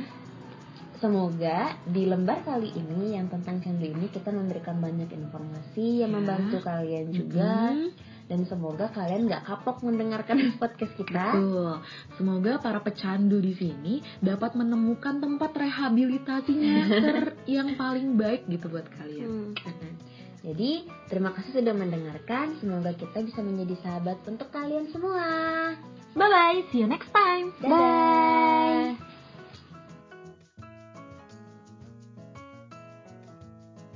Semoga 0.98 1.78
di 1.86 2.10
lembar 2.10 2.42
kali 2.42 2.74
ini 2.74 3.14
yang 3.14 3.30
tentang 3.30 3.62
candu 3.62 3.86
ini 3.86 4.10
kita 4.10 4.34
memberikan 4.34 4.82
banyak 4.82 5.06
informasi 5.08 6.02
yang 6.02 6.10
Ya. 6.10 6.16
membantu 6.18 6.58
kalian 6.60 7.14
juga 7.14 7.70
Mhm. 7.70 7.90
dan 8.26 8.40
semoga 8.44 8.90
kalian 8.90 9.30
nggak 9.30 9.46
kapok 9.46 9.86
mendengarkan 9.86 10.42
podcast 10.62 10.98
kita. 10.98 11.38
Betul. 11.38 11.72
Semoga 12.18 12.52
para 12.58 12.82
pecandu 12.82 13.38
di 13.38 13.54
sini 13.54 13.94
dapat 14.20 14.58
menemukan 14.58 15.22
tempat 15.22 15.54
rehabilitasinya 15.54 16.76
ter- 17.06 17.38
yang 17.46 17.78
paling 17.78 18.18
baik 18.18 18.50
gitu 18.50 18.66
buat 18.66 18.90
kalian. 18.90 19.54
Hmm. 19.54 19.54
Jadi 20.48 20.82
terima 21.10 21.30
kasih 21.30 21.62
sudah 21.62 21.78
mendengarkan. 21.78 22.58
Semoga 22.58 22.98
kita 22.98 23.22
bisa 23.22 23.46
menjadi 23.46 23.76
sahabat 23.86 24.18
untuk 24.26 24.50
kalian 24.50 24.90
semua. 24.90 25.28
Bye 26.18 26.26
bye, 26.26 26.60
see 26.74 26.82
you 26.82 26.90
next 26.90 27.14
time. 27.14 27.54
Dadah. 27.62 29.07